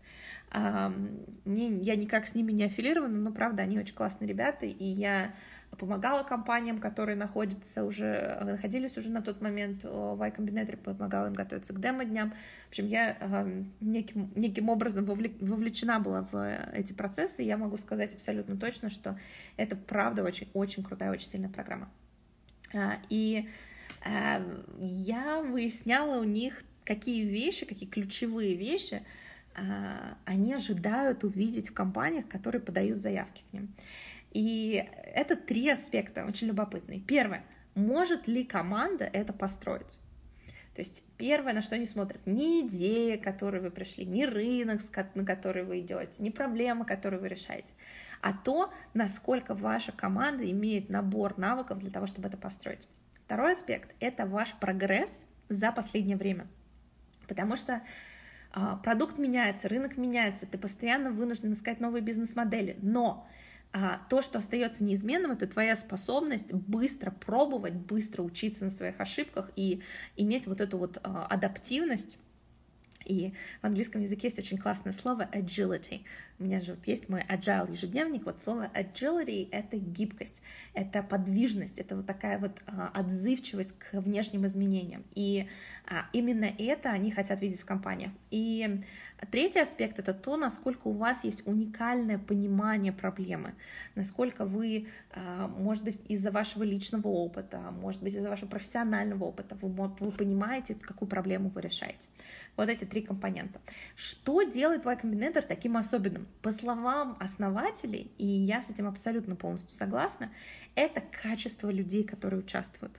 Мне, 0.53 1.69
я 1.77 1.95
никак 1.95 2.27
с 2.27 2.35
ними 2.35 2.51
не 2.51 2.65
аффилирована, 2.65 3.17
но 3.17 3.31
правда, 3.31 3.63
они 3.63 3.79
очень 3.79 3.95
классные 3.95 4.27
ребята, 4.27 4.65
и 4.65 4.83
я 4.83 5.33
помогала 5.77 6.23
компаниям, 6.23 6.79
которые 6.79 7.15
находятся 7.15 7.85
уже, 7.85 8.37
находились 8.43 8.97
уже 8.97 9.09
на 9.09 9.21
тот 9.21 9.41
момент 9.41 9.83
в 9.83 10.17
Y 10.19 10.35
Combinator, 10.35 10.75
помогала 10.75 11.27
им 11.27 11.33
готовиться 11.33 11.71
к 11.71 11.79
демо-дням. 11.79 12.33
В 12.65 12.69
общем, 12.69 12.87
я 12.87 13.17
неким, 13.79 14.31
неким 14.35 14.67
образом 14.67 15.05
вовлечена 15.05 16.01
была 16.01 16.27
в 16.29 16.67
эти 16.73 16.91
процессы, 16.91 17.43
и 17.43 17.47
я 17.47 17.55
могу 17.55 17.77
сказать 17.77 18.13
абсолютно 18.13 18.57
точно, 18.57 18.89
что 18.89 19.17
это 19.55 19.77
правда 19.77 20.23
очень-очень 20.23 20.83
крутая, 20.83 21.11
очень 21.11 21.29
сильная 21.29 21.49
программа. 21.49 21.89
А, 22.73 22.97
и 23.09 23.47
я 24.79 25.41
выясняла 25.41 26.19
у 26.19 26.25
них, 26.25 26.61
какие 26.83 27.23
вещи, 27.23 27.65
какие 27.65 27.87
ключевые 27.87 28.55
вещи 28.55 29.03
они 30.25 30.53
ожидают 30.53 31.23
увидеть 31.23 31.69
в 31.69 31.73
компаниях, 31.73 32.27
которые 32.27 32.61
подают 32.61 33.01
заявки 33.01 33.43
к 33.49 33.53
ним. 33.53 33.73
И 34.31 34.87
это 35.13 35.35
три 35.35 35.69
аспекта 35.69 36.25
очень 36.25 36.47
любопытные. 36.47 36.99
Первое. 36.99 37.43
Может 37.75 38.27
ли 38.27 38.43
команда 38.43 39.05
это 39.05 39.33
построить? 39.33 39.97
То 40.73 40.81
есть 40.81 41.03
первое, 41.17 41.53
на 41.53 41.61
что 41.61 41.75
они 41.75 41.85
смотрят, 41.85 42.25
не 42.25 42.65
идея, 42.65 43.17
к 43.17 43.23
которой 43.23 43.59
вы 43.59 43.71
пришли, 43.71 44.05
не 44.05 44.25
рынок, 44.25 44.81
на 45.15 45.25
который 45.25 45.63
вы 45.63 45.81
идете, 45.81 46.23
не 46.23 46.31
проблема, 46.31 46.85
которую 46.85 47.21
вы 47.21 47.27
решаете, 47.27 47.73
а 48.21 48.31
то, 48.31 48.73
насколько 48.93 49.53
ваша 49.53 49.91
команда 49.91 50.49
имеет 50.49 50.89
набор 50.89 51.37
навыков 51.37 51.79
для 51.79 51.91
того, 51.91 52.07
чтобы 52.07 52.29
это 52.29 52.37
построить. 52.37 52.87
Второй 53.25 53.51
аспект— 53.51 53.93
это 53.99 54.25
ваш 54.25 54.53
прогресс 54.53 55.25
за 55.49 55.71
последнее 55.71 56.17
время. 56.17 56.47
Потому 57.27 57.57
что 57.57 57.75
а, 57.75 57.81
продукт 58.83 59.17
меняется, 59.17 59.69
рынок 59.69 59.97
меняется, 59.97 60.45
ты 60.45 60.57
постоянно 60.57 61.11
вынужден 61.11 61.53
искать 61.53 61.79
новые 61.79 62.01
бизнес-модели, 62.01 62.77
но 62.81 63.27
а, 63.73 64.01
то, 64.09 64.21
что 64.21 64.39
остается 64.39 64.83
неизменным, 64.83 65.31
это 65.31 65.47
твоя 65.47 65.75
способность 65.77 66.53
быстро 66.53 67.11
пробовать, 67.11 67.73
быстро 67.73 68.21
учиться 68.21 68.65
на 68.65 68.71
своих 68.71 68.99
ошибках 68.99 69.49
и 69.55 69.81
иметь 70.17 70.45
вот 70.47 70.59
эту 70.59 70.77
вот 70.77 70.97
а, 71.03 71.25
адаптивность 71.27 72.17
и 73.05 73.33
в 73.61 73.65
английском 73.65 74.01
языке 74.01 74.27
есть 74.27 74.39
очень 74.39 74.57
классное 74.57 74.93
слово 74.93 75.27
agility. 75.31 76.01
У 76.39 76.43
меня 76.43 76.59
же 76.59 76.73
вот 76.73 76.87
есть 76.87 77.07
мой 77.09 77.23
agile 77.29 77.71
ежедневник. 77.71 78.25
Вот 78.25 78.41
слово 78.41 78.69
agility— 78.73 79.47
это 79.51 79.77
гибкость, 79.77 80.41
это 80.73 81.03
подвижность, 81.03 81.77
это 81.77 81.95
вот 81.95 82.05
такая 82.05 82.39
вот 82.39 82.61
а, 82.65 82.89
отзывчивость 82.93 83.77
к 83.77 83.93
внешним 83.99 84.47
изменениям. 84.47 85.03
И 85.13 85.47
а, 85.85 86.07
именно 86.13 86.45
это 86.45 86.89
они 86.89 87.11
хотят 87.11 87.41
видеть 87.41 87.61
в 87.61 87.65
компаниях. 87.65 88.11
И 88.31 88.81
третий 89.29 89.59
аспект— 89.59 89.99
это 89.99 90.13
то, 90.13 90.37
насколько 90.37 90.87
у 90.87 90.93
вас 90.93 91.23
есть 91.23 91.45
уникальное 91.45 92.17
понимание 92.17 92.91
проблемы, 92.91 93.53
насколько 93.95 94.45
вы, 94.45 94.87
а, 95.13 95.47
может 95.47 95.83
быть, 95.83 95.97
из-за 96.07 96.31
вашего 96.31 96.63
личного 96.63 97.07
опыта, 97.07 97.59
может 97.71 98.01
быть, 98.01 98.13
из-за 98.13 98.29
вашего 98.29 98.49
профессионального 98.49 99.25
опыта, 99.25 99.55
вы, 99.61 99.69
вы 99.69 100.11
понимаете, 100.11 100.75
какую 100.75 101.09
проблему 101.09 101.49
вы 101.49 101.61
решаете. 101.61 102.07
Вот 102.57 102.69
эти 102.69 102.83
три 102.85 103.01
компонента. 103.01 103.61
Что 103.95 104.43
делает 104.43 104.85
Y 104.85 104.95
Combinator 104.95 105.41
таким 105.41 105.77
особенным? 105.77 106.27
По 106.41 106.51
словам 106.51 107.17
основателей, 107.19 108.11
и 108.17 108.25
я 108.25 108.61
с 108.61 108.69
этим 108.69 108.87
абсолютно 108.87 109.35
полностью 109.35 109.71
согласна, 109.71 110.29
это 110.75 111.01
качество 111.21 111.69
людей, 111.69 112.03
которые 112.03 112.39
участвуют. 112.39 112.93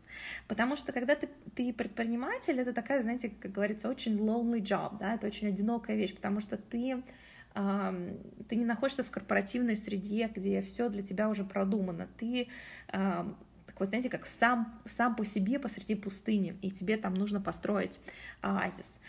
Потому 0.49 0.77
что 0.77 0.93
когда 0.93 1.15
ты, 1.15 1.29
ты 1.55 1.73
предприниматель, 1.73 2.61
это 2.61 2.73
такая, 2.73 3.03
знаете, 3.03 3.33
как 3.41 3.53
говорится, 3.53 3.89
очень 3.89 4.19
lonely 4.19 4.61
job, 4.61 4.99
да, 4.99 5.15
это 5.15 5.27
очень 5.27 5.49
одинокая 5.49 5.97
вещь, 5.97 6.15
потому 6.15 6.41
что 6.41 6.57
ты 6.57 7.03
ты 7.55 8.57
не 8.57 8.65
находишься 8.65 9.05
в 9.05 9.11
корпоративной 9.11 9.77
среде, 9.77 10.31
где 10.35 10.63
все 10.63 10.89
для 10.89 11.03
тебя 11.03 11.29
уже 11.29 11.45
продумано. 11.45 12.09
Ты 12.17 12.49
такой, 13.67 13.87
знаете, 13.87 14.09
как 14.09 14.27
сам, 14.27 14.81
сам 14.87 15.15
по 15.15 15.27
себе 15.27 15.59
посреди 15.59 15.95
пустыни, 15.95 16.57
и 16.63 16.71
тебе 16.71 16.97
там 16.97 17.13
нужно 17.13 17.43
построить 17.43 18.01
оазис. 18.41 19.01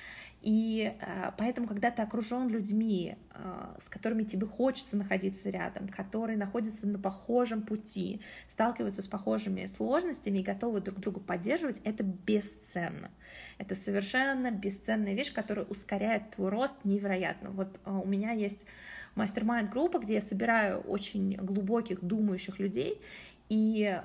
И 0.43 0.93
э, 0.99 1.31
поэтому, 1.37 1.67
когда 1.67 1.89
ты 1.89 2.01
окружен 2.01 2.49
людьми, 2.49 3.15
э, 3.33 3.75
с 3.79 3.87
которыми 3.87 4.23
тебе 4.23 4.45
хочется 4.45 4.97
находиться 4.97 5.49
рядом, 5.49 5.87
которые 5.87 6.37
находятся 6.37 6.85
на 6.85 6.99
похожем 6.99 7.61
пути, 7.61 8.19
сталкиваются 8.49 9.01
с 9.01 9.07
похожими 9.07 9.67
сложностями 9.67 10.39
и 10.39 10.43
готовы 10.43 10.81
друг 10.81 10.99
друга 10.99 11.21
поддерживать, 11.21 11.79
это 11.85 12.03
бесценно. 12.03 13.09
Это 13.57 13.73
совершенно 13.73 14.51
бесценная 14.51 15.13
вещь, 15.13 15.33
которая 15.33 15.65
ускоряет 15.65 16.31
твой 16.31 16.49
рост 16.49 16.75
невероятно. 16.83 17.51
Вот 17.51 17.79
э, 17.85 17.89
у 17.89 18.05
меня 18.05 18.31
есть 18.31 18.65
мастер-майнд 19.15 19.71
группа, 19.71 19.99
где 19.99 20.15
я 20.15 20.21
собираю 20.21 20.81
очень 20.81 21.37
глубоких, 21.37 22.03
думающих 22.03 22.59
людей, 22.59 22.99
и 23.47 24.01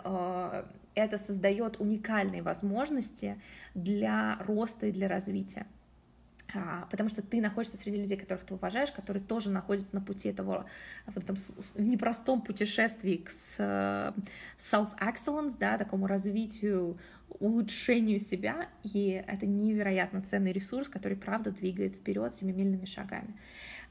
это 0.95 1.17
создает 1.17 1.81
уникальные 1.81 2.43
возможности 2.43 3.41
для 3.75 4.37
роста 4.47 4.87
и 4.87 4.93
для 4.93 5.09
развития. 5.09 5.67
А, 6.55 6.87
потому 6.91 7.11
что 7.11 7.21
ты 7.21 7.43
находишься 7.43 7.77
среди 7.77 7.99
людей, 7.99 8.17
которых 8.17 8.45
ты 8.45 8.55
уважаешь, 8.55 8.91
которые 8.91 9.23
тоже 9.23 9.51
находятся 9.51 9.95
на 9.95 10.01
пути 10.01 10.31
этого 10.31 10.65
в 11.07 11.17
этом 11.17 11.37
непростом 11.75 12.41
путешествии 12.41 13.17
к 13.17 13.31
self-excellence, 14.59 15.57
да, 15.59 15.77
такому 15.77 16.07
развитию, 16.07 16.99
улучшению 17.29 18.19
себя, 18.19 18.69
и 18.83 19.23
это 19.27 19.47
невероятно 19.47 20.23
ценный 20.23 20.53
ресурс, 20.53 20.89
который, 20.89 21.19
правда, 21.19 21.51
двигает 21.51 21.97
вперед 21.97 22.35
семимильными 22.35 22.87
шагами. 22.87 23.35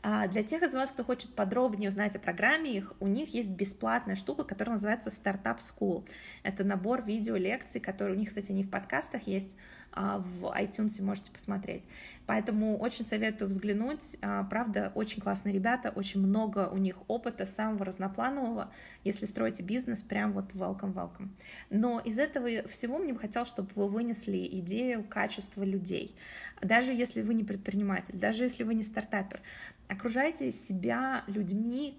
А 0.02 0.28
для 0.28 0.44
тех 0.44 0.64
из 0.64 0.74
вас, 0.74 0.90
кто 0.90 1.04
хочет 1.04 1.34
подробнее 1.34 1.90
узнать 1.90 2.16
о 2.16 2.20
программе 2.20 2.76
их, 2.76 2.94
у 3.00 3.08
них 3.08 3.34
есть 3.34 3.50
бесплатная 3.50 4.16
штука, 4.16 4.44
которая 4.44 4.76
называется 4.76 5.10
Startup 5.10 5.60
School. 5.60 6.08
Это 6.44 6.64
набор 6.64 7.04
видео-лекций, 7.04 7.82
которые 7.82 8.16
у 8.16 8.20
них, 8.20 8.30
кстати, 8.30 8.52
они 8.52 8.64
в 8.64 8.70
подкастах 8.70 9.28
есть, 9.28 9.56
в 9.98 10.46
iTunes 10.58 11.02
можете 11.02 11.32
посмотреть. 11.32 11.88
Поэтому 12.26 12.78
очень 12.78 13.06
советую 13.06 13.50
взглянуть. 13.50 14.18
А, 14.22 14.44
правда, 14.44 14.92
очень 14.96 15.22
классные 15.22 15.54
ребята, 15.54 15.90
очень 15.90 16.22
много 16.22 16.70
у 16.70 16.78
них 16.78 16.96
опыта 17.08 17.46
самого 17.46 17.86
разнопланового. 17.86 18.70
Если 19.04 19.26
строите 19.26 19.64
бизнес, 19.64 20.04
прям 20.04 20.34
вот 20.34 20.52
welcome-welcome. 20.54 21.30
Но 21.70 22.00
из 22.00 22.20
этого 22.20 22.68
всего 22.68 22.98
мне 23.00 23.14
бы 23.14 23.20
хотелось, 23.20 23.48
чтобы 23.50 23.70
вы 23.76 23.88
вынесли 23.88 24.46
идею 24.60 25.04
качества 25.04 25.64
людей. 25.64 26.16
Даже 26.62 26.92
если 26.92 27.22
вы 27.22 27.34
не 27.34 27.44
предприниматель, 27.44 28.18
даже 28.18 28.44
если 28.44 28.64
вы 28.64 28.76
не 28.76 28.84
стартапер, 28.84 29.40
окружайте 29.88 30.52
себя 30.52 31.24
людьми, 31.28 31.98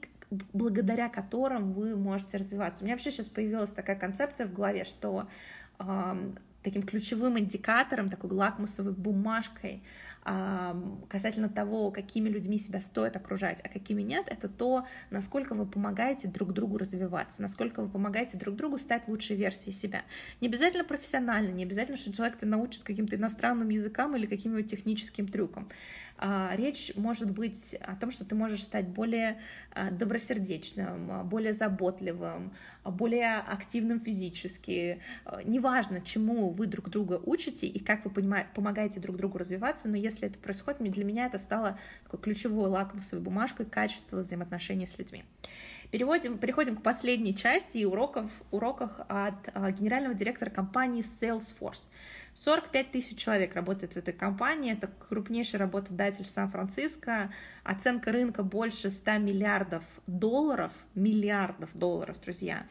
благодаря 0.53 1.09
которым 1.09 1.73
вы 1.73 1.97
можете 1.97 2.37
развиваться. 2.37 2.83
У 2.83 2.85
меня 2.85 2.95
вообще 2.95 3.11
сейчас 3.11 3.29
появилась 3.29 3.71
такая 3.71 3.97
концепция 3.97 4.47
в 4.47 4.53
голове, 4.53 4.85
что 4.85 5.27
таким 6.69 6.83
ключевым 6.83 7.39
индикатором, 7.39 8.11
такой 8.11 8.31
лакмусовой 8.31 8.93
бумажкой 8.93 9.83
касательно 11.09 11.49
того, 11.49 11.91
какими 11.91 12.29
людьми 12.29 12.59
себя 12.59 12.81
стоит 12.83 13.17
окружать, 13.17 13.61
а 13.65 13.69
какими 13.69 14.03
нет, 14.03 14.27
это 14.29 14.49
то, 14.49 14.87
насколько 15.11 15.55
вы 15.55 15.65
помогаете 15.65 16.29
друг 16.29 16.53
другу 16.53 16.77
развиваться, 16.77 17.41
насколько 17.41 17.81
вы 17.81 17.89
помогаете 17.89 18.37
друг 18.37 18.55
другу 18.55 18.79
стать 18.79 19.09
лучшей 19.09 19.37
версией 19.37 19.75
себя. 19.75 20.03
Не 20.43 20.49
обязательно 20.49 20.85
профессионально, 20.85 21.51
не 21.53 21.63
обязательно, 21.63 21.97
что 21.97 22.13
человек 22.13 22.37
тебя 22.37 22.51
научит 22.51 22.83
каким-то 22.83 23.17
иностранным 23.17 23.71
языкам 23.71 24.17
или 24.17 24.27
каким-нибудь 24.27 24.71
техническим 24.71 25.29
трюкам. 25.29 25.69
А, 26.21 26.53
речь 26.57 26.93
может 26.97 27.31
быть 27.31 27.75
о 27.75 27.95
том, 27.95 28.11
что 28.11 28.25
ты 28.25 28.35
можешь 28.35 28.65
стать 28.65 28.89
более 28.89 29.41
а, 29.71 29.93
добросердечным, 29.93 31.11
а, 31.13 31.23
более 31.23 31.53
заботливым, 31.53 32.53
более 32.85 33.37
активным 33.37 34.01
физически. 34.01 35.01
Неважно, 35.45 36.01
чему 36.01 36.51
вы 36.51 36.67
друг 36.67 36.89
друга 36.91 37.21
учите 37.25 37.67
и 37.67 37.79
как 37.79 38.05
вы 38.05 38.11
помогаете 38.55 38.99
друг 38.99 39.17
другу 39.17 39.39
развиваться, 39.39 39.89
но 39.89 39.97
если 39.97 40.27
это 40.27 40.39
происходит, 40.39 40.83
для 40.91 41.05
меня 41.05 41.27
это 41.27 41.39
стало 41.39 41.79
такой 42.05 42.19
ключевой 42.21 42.69
лакмусовой 42.69 43.23
бумажкой 43.23 43.67
качества 43.67 44.19
взаимоотношений 44.19 44.87
с 44.87 44.99
людьми. 44.99 45.25
Переводим, 45.91 46.39
переходим 46.39 46.77
к 46.77 46.83
последней 46.83 47.35
части 47.35 47.85
уроков, 47.85 48.31
уроках 48.51 49.01
от 49.09 49.47
генерального 49.79 50.15
директора 50.15 50.51
компании 50.51 51.05
Salesforce. 51.21 51.89
45 52.45 52.93
тысяч 52.93 53.19
человек 53.19 53.55
работает 53.55 53.95
в 53.95 53.97
этой 53.97 54.15
компании, 54.15 54.73
это 54.73 54.89
крупнейший 55.09 55.59
работодатель 55.59 56.25
в 56.25 56.31
Сан-Франциско, 56.31 57.33
оценка 57.65 58.13
рынка 58.13 58.45
больше 58.45 58.91
100 58.91 59.19
миллиардов 59.19 59.83
долларов, 60.07 60.73
миллиардов 60.95 61.71
долларов, 61.75 62.21
друзья. 62.21 62.67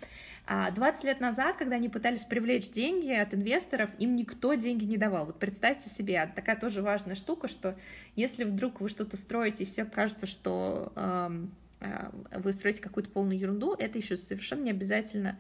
20 0.46 1.04
а 1.04 1.08
лет 1.08 1.20
назад, 1.20 1.58
когда 1.58 1.76
они 1.76 1.90
пытались 1.90 2.24
привлечь 2.24 2.72
деньги 2.72 3.12
от 3.12 3.34
инвесторов, 3.34 3.90
им 4.00 4.16
никто 4.16 4.54
деньги 4.54 4.86
не 4.86 4.96
давал. 4.96 5.26
Вот 5.26 5.38
представьте 5.38 5.90
себе, 5.90 6.32
такая 6.34 6.56
тоже 6.56 6.82
важная 6.82 7.16
штука, 7.16 7.50
что 7.50 7.78
если 8.16 8.46
вдруг 8.46 8.80
вы 8.80 8.88
что-то 8.88 9.18
строите, 9.18 9.64
и 9.64 9.68
все 9.68 9.84
кажется, 9.84 10.26
что 10.26 10.94
э, 10.96 12.08
вы 12.32 12.54
строите 12.54 12.82
какую-то 12.82 13.10
полную 13.10 13.38
ерунду, 13.38 13.76
это 13.78 13.98
еще 13.98 14.16
совершенно 14.16 14.64
не 14.64 14.72
обязательно 14.72 15.38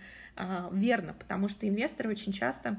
верно, 0.71 1.15
потому 1.17 1.49
что 1.49 1.67
инвесторы 1.67 2.11
очень 2.11 2.31
часто 2.31 2.77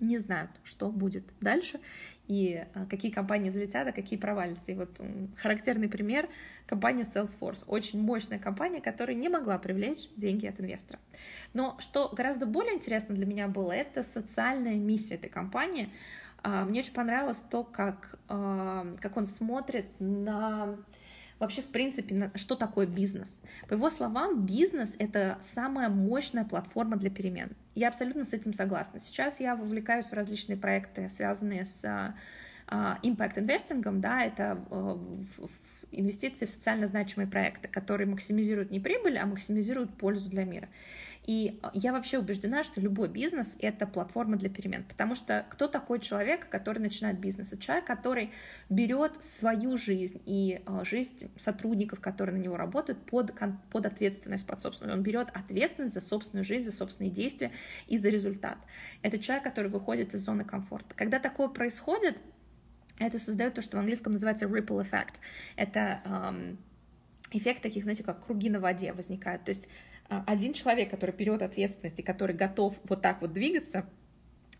не 0.00 0.18
знают, 0.18 0.50
что 0.64 0.90
будет 0.90 1.24
дальше 1.40 1.80
и 2.28 2.64
а, 2.74 2.86
какие 2.86 3.10
компании 3.10 3.50
взлетят, 3.50 3.86
а 3.86 3.92
какие 3.92 4.18
провалятся. 4.18 4.72
И 4.72 4.74
вот 4.74 4.90
характерный 5.36 5.88
пример— 5.88 6.28
компания 6.66 7.04
Salesforce. 7.04 7.64
Очень 7.66 8.02
мощная 8.02 8.38
компания, 8.38 8.80
которая 8.80 9.16
не 9.16 9.28
могла 9.28 9.58
привлечь 9.58 10.08
деньги 10.16 10.46
от 10.46 10.60
инвестора. 10.60 10.98
Но 11.54 11.76
что 11.78 12.08
гораздо 12.08 12.46
более 12.46 12.74
интересно 12.74 13.14
для 13.14 13.26
меня 13.26 13.48
было, 13.48 13.72
это 13.72 14.02
социальная 14.02 14.74
миссия 14.74 15.14
этой 15.14 15.30
компании. 15.30 15.88
А, 16.42 16.64
мне 16.64 16.80
очень 16.80 16.92
понравилось 16.92 17.42
то, 17.50 17.64
как, 17.64 18.18
а, 18.28 18.86
как 19.00 19.16
он 19.16 19.26
смотрит 19.26 19.86
на 19.98 20.76
вообще, 21.38 21.62
в 21.62 21.66
принципе, 21.66 22.30
что 22.34 22.54
такое 22.54 22.86
бизнес. 22.86 23.40
По 23.68 23.74
его 23.74 23.90
словам, 23.90 24.46
бизнес— 24.46 24.94
это 24.98 25.38
самая 25.54 25.88
мощная 25.88 26.44
платформа 26.44 26.96
для 26.96 27.10
перемен. 27.10 27.50
Я 27.74 27.88
абсолютно 27.88 28.24
с 28.24 28.32
этим 28.32 28.52
согласна. 28.52 29.00
Сейчас 29.00 29.40
я 29.40 29.56
вовлекаюсь 29.56 30.06
в 30.06 30.12
различные 30.12 30.56
проекты, 30.56 31.10
связанные 31.10 31.66
с 31.66 32.14
а, 32.68 32.98
impact 33.02 33.38
инвестингом, 33.38 34.00
да, 34.00 34.22
это 34.24 34.58
а, 34.70 34.98
инвестиции 35.92 36.46
в 36.46 36.50
социально 36.50 36.86
значимые 36.86 37.28
проекты, 37.28 37.68
которые 37.68 38.06
максимизируют 38.08 38.70
не 38.70 38.80
прибыль, 38.80 39.18
а 39.18 39.26
максимизируют 39.26 39.96
пользу 39.96 40.28
для 40.28 40.44
мира. 40.44 40.68
И 41.26 41.60
я 41.72 41.92
вообще 41.92 42.18
убеждена, 42.18 42.62
что 42.62 42.80
любой 42.80 43.08
бизнес— 43.08 43.56
это 43.60 43.86
платформа 43.86 44.36
для 44.36 44.48
перемен, 44.48 44.84
потому 44.84 45.16
что 45.16 45.44
кто 45.50 45.66
такой 45.66 45.98
человек, 45.98 46.48
который 46.48 46.78
начинает 46.78 47.18
бизнес? 47.18 47.52
Это 47.52 47.60
человек, 47.60 47.84
который 47.84 48.30
берет 48.70 49.22
свою 49.24 49.76
жизнь 49.76 50.22
и 50.24 50.62
э, 50.64 50.84
жизнь 50.84 51.28
сотрудников, 51.36 52.00
которые 52.00 52.36
на 52.36 52.42
него 52.42 52.56
работают, 52.56 53.04
под, 53.06 53.32
под 53.70 53.86
ответственность, 53.86 54.46
под 54.46 54.60
собственную. 54.60 54.96
Он 54.96 55.02
берет 55.02 55.28
ответственность 55.34 55.94
за 55.94 56.00
собственную 56.00 56.44
жизнь, 56.44 56.70
за 56.70 56.76
собственные 56.76 57.10
действия 57.10 57.50
и 57.88 57.98
за 57.98 58.08
результат. 58.08 58.58
Это 59.02 59.18
человек, 59.18 59.42
который 59.42 59.70
выходит 59.70 60.14
из 60.14 60.20
зоны 60.24 60.44
комфорта. 60.44 60.94
Когда 60.94 61.18
такое 61.18 61.48
происходит, 61.48 62.16
это 62.98 63.18
создает 63.18 63.54
то, 63.54 63.62
что 63.62 63.76
в 63.76 63.80
английском 63.80 64.12
называется 64.12 64.46
ripple 64.46 64.88
effect. 64.88 65.16
Это 65.56 66.00
эм, 66.04 66.58
эффект 67.32 67.62
таких, 67.62 67.82
знаете, 67.82 68.04
как 68.04 68.24
круги 68.24 68.48
на 68.48 68.60
воде 68.60 68.92
возникают. 68.92 69.44
То 69.44 69.50
есть 69.50 69.68
один 70.08 70.52
человек, 70.52 70.90
который 70.90 71.14
берет 71.14 71.42
ответственность 71.42 71.98
и 71.98 72.02
который 72.02 72.34
готов 72.34 72.74
вот 72.84 73.02
так 73.02 73.20
вот 73.20 73.32
двигаться, 73.32 73.86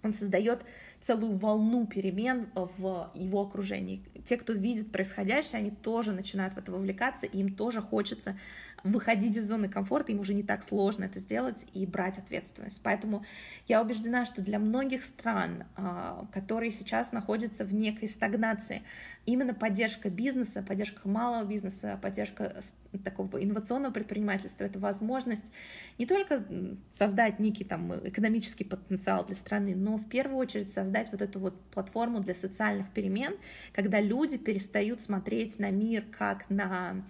он 0.03 0.15
создает 0.15 0.65
целую 1.01 1.33
волну 1.37 1.87
перемен 1.87 2.49
в 2.55 3.11
его 3.15 3.43
окружении. 3.43 4.03
Те, 4.25 4.37
кто 4.37 4.53
видит 4.53 4.91
происходящее, 4.91 5.59
они 5.59 5.71
тоже 5.71 6.13
начинают 6.13 6.55
в 6.55 6.59
это 6.59 6.73
вовлекаться, 6.73 7.27
и 7.27 7.39
им 7.39 7.55
тоже 7.55 7.81
хочется 7.81 8.39
выходить 8.83 9.37
из 9.37 9.49
зоны 9.49 9.69
комфорта, 9.69 10.13
им 10.13 10.21
уже 10.21 10.35
не 10.35 10.43
так 10.43 10.63
сложно 10.63 11.05
это 11.05 11.19
сделать 11.19 11.65
и 11.73 11.87
брать 11.87 12.19
ответственность. 12.19 12.81
Поэтому 12.83 13.25
я 13.69 13.83
убеждена, 13.83 14.25
что 14.25 14.43
для 14.43 14.59
многих 14.59 15.05
стран, 15.05 15.65
а, 15.77 16.27
которые 16.33 16.71
сейчас 16.71 17.13
находятся 17.13 17.65
в 17.65 17.75
некой 17.75 18.09
стагнации, 18.09 18.83
именно 19.27 19.53
поддержка 19.53 20.09
бизнеса, 20.09 20.62
поддержка 20.62 21.09
малого 21.09 21.45
бизнеса, 21.45 21.99
поддержка 22.01 22.62
такого 23.05 23.43
инновационного 23.43 23.93
предпринимательства, 23.93 24.65
это 24.65 24.79
возможность 24.79 25.53
не 25.99 26.07
только 26.07 26.45
создать 26.91 27.39
некий 27.39 27.65
там 27.65 27.93
экономический 28.09 28.65
потенциал 28.65 29.27
для 29.27 29.35
страны, 29.35 29.75
но 29.75 29.99
в 29.99 30.09
первую 30.09 30.39
очередь 30.39 30.73
создать 30.73 31.11
вот 31.12 31.21
эту 31.21 31.41
вот 31.41 31.61
платформу 31.73 32.21
для 32.21 32.35
социальных 32.35 32.91
перемен, 32.91 33.35
когда 33.73 34.01
люди 34.01 34.39
перестают 34.39 35.03
смотреть 35.03 35.59
на 35.59 35.71
мир 35.71 36.05
как 36.17 36.49
на 36.49 37.05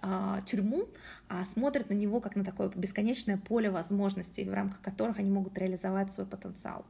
а, 0.00 0.42
тюрьму, 0.42 0.88
а 1.28 1.44
смотрят 1.44 1.90
на 1.90 1.94
него 1.94 2.20
как 2.20 2.36
на 2.36 2.44
такое 2.44 2.70
бесконечное 2.74 3.36
поле 3.36 3.70
возможностей, 3.70 4.44
в 4.44 4.54
рамках 4.54 4.80
которых 4.80 5.18
они 5.18 5.30
могут 5.30 5.56
реализовать 5.58 6.12
свой 6.12 6.26
потенциал. 6.26 6.84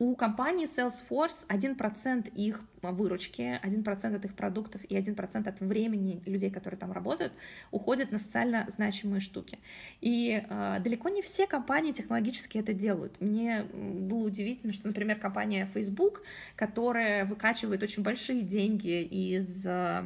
У 0.00 0.14
компании 0.14 0.68
Salesforce 0.76 1.46
1% 1.48 2.32
их 2.34 2.62
выручки, 2.82 3.60
1% 3.60 4.14
от 4.14 4.24
их 4.24 4.34
продуктов 4.34 4.84
и 4.84 4.94
1% 4.96 5.48
от 5.48 5.60
времени 5.60 6.22
людей, 6.24 6.50
которые 6.50 6.78
там 6.78 6.92
работают, 6.92 7.32
уходит 7.72 8.12
на 8.12 8.20
социально 8.20 8.66
значимые 8.68 9.20
штуки. 9.20 9.58
И 10.00 10.44
э, 10.48 10.76
далеко 10.80 11.08
не 11.08 11.20
все 11.20 11.48
компании 11.48 11.90
технологически 11.90 12.58
это 12.58 12.72
делают. 12.72 13.20
Мне 13.20 13.64
было 13.72 14.26
удивительно, 14.26 14.72
что, 14.72 14.86
например, 14.86 15.18
компания 15.18 15.68
Facebook, 15.74 16.22
которая 16.54 17.24
выкачивает 17.24 17.82
очень 17.82 18.04
большие 18.04 18.42
деньги 18.42 19.02
из 19.02 19.66
э, 19.66 20.04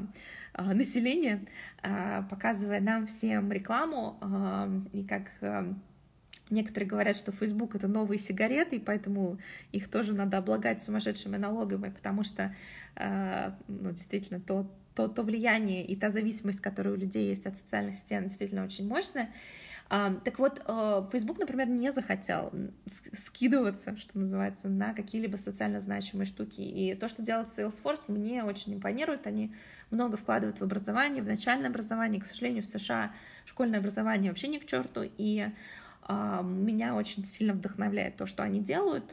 населения, 0.58 1.44
э, 1.82 2.22
показывая 2.28 2.80
нам 2.80 3.06
всем 3.06 3.50
рекламу 3.52 4.18
э, 4.20 4.80
и 4.92 5.04
как 5.04 5.30
э, 5.40 5.72
Некоторые 6.52 6.86
говорят, 6.86 7.16
что 7.16 7.32
Facebook 7.32 7.74
это 7.74 7.88
новые 7.88 8.18
сигареты, 8.18 8.76
и 8.76 8.78
поэтому 8.78 9.38
их 9.72 9.88
тоже 9.88 10.12
надо 10.12 10.36
облагать 10.36 10.82
сумасшедшими 10.82 11.38
налогами, 11.38 11.88
потому 11.88 12.24
что 12.24 12.54
э, 12.96 13.52
ну, 13.68 13.90
действительно 13.92 14.38
то, 14.38 14.70
то, 14.94 15.08
то 15.08 15.22
влияние 15.22 15.82
и 15.82 15.96
та 15.96 16.10
зависимость, 16.10 16.60
которая 16.60 16.92
у 16.92 16.96
людей 16.98 17.28
есть 17.28 17.46
от 17.46 17.56
социальных 17.56 17.94
сетей, 17.94 18.20
действительно 18.20 18.64
очень 18.64 18.86
мощная. 18.86 19.30
А, 19.88 20.14
так 20.24 20.38
вот, 20.38 20.62
э, 20.66 21.08
Facebook, 21.12 21.38
например, 21.38 21.68
не 21.68 21.92
захотел 21.92 22.52
скидываться, 23.12 23.96
что 23.98 24.18
называется, 24.18 24.68
на 24.68 24.94
какие-либо 24.94 25.36
социально 25.36 25.80
значимые 25.80 26.26
штуки. 26.26 26.60
И 26.60 26.94
то, 26.94 27.08
что 27.08 27.22
делает 27.22 27.48
Salesforce, 27.48 28.00
мне 28.08 28.42
очень 28.42 28.74
импонирует. 28.74 29.26
Они 29.26 29.54
много 29.90 30.16
вкладывают 30.16 30.60
в 30.60 30.62
образование, 30.62 31.22
в 31.22 31.26
начальное 31.26 31.68
образование. 31.68 32.20
К 32.20 32.26
сожалению, 32.26 32.62
в 32.62 32.66
США 32.66 33.12
школьное 33.44 33.80
образование 33.80 34.30
вообще 34.30 34.48
не 34.48 34.58
к 34.58 34.66
черту. 34.66 35.02
И 35.18 35.48
меня 36.08 36.96
очень 36.96 37.24
сильно 37.24 37.52
вдохновляет 37.52 38.16
то, 38.16 38.26
что 38.26 38.42
они 38.42 38.60
делают. 38.60 39.04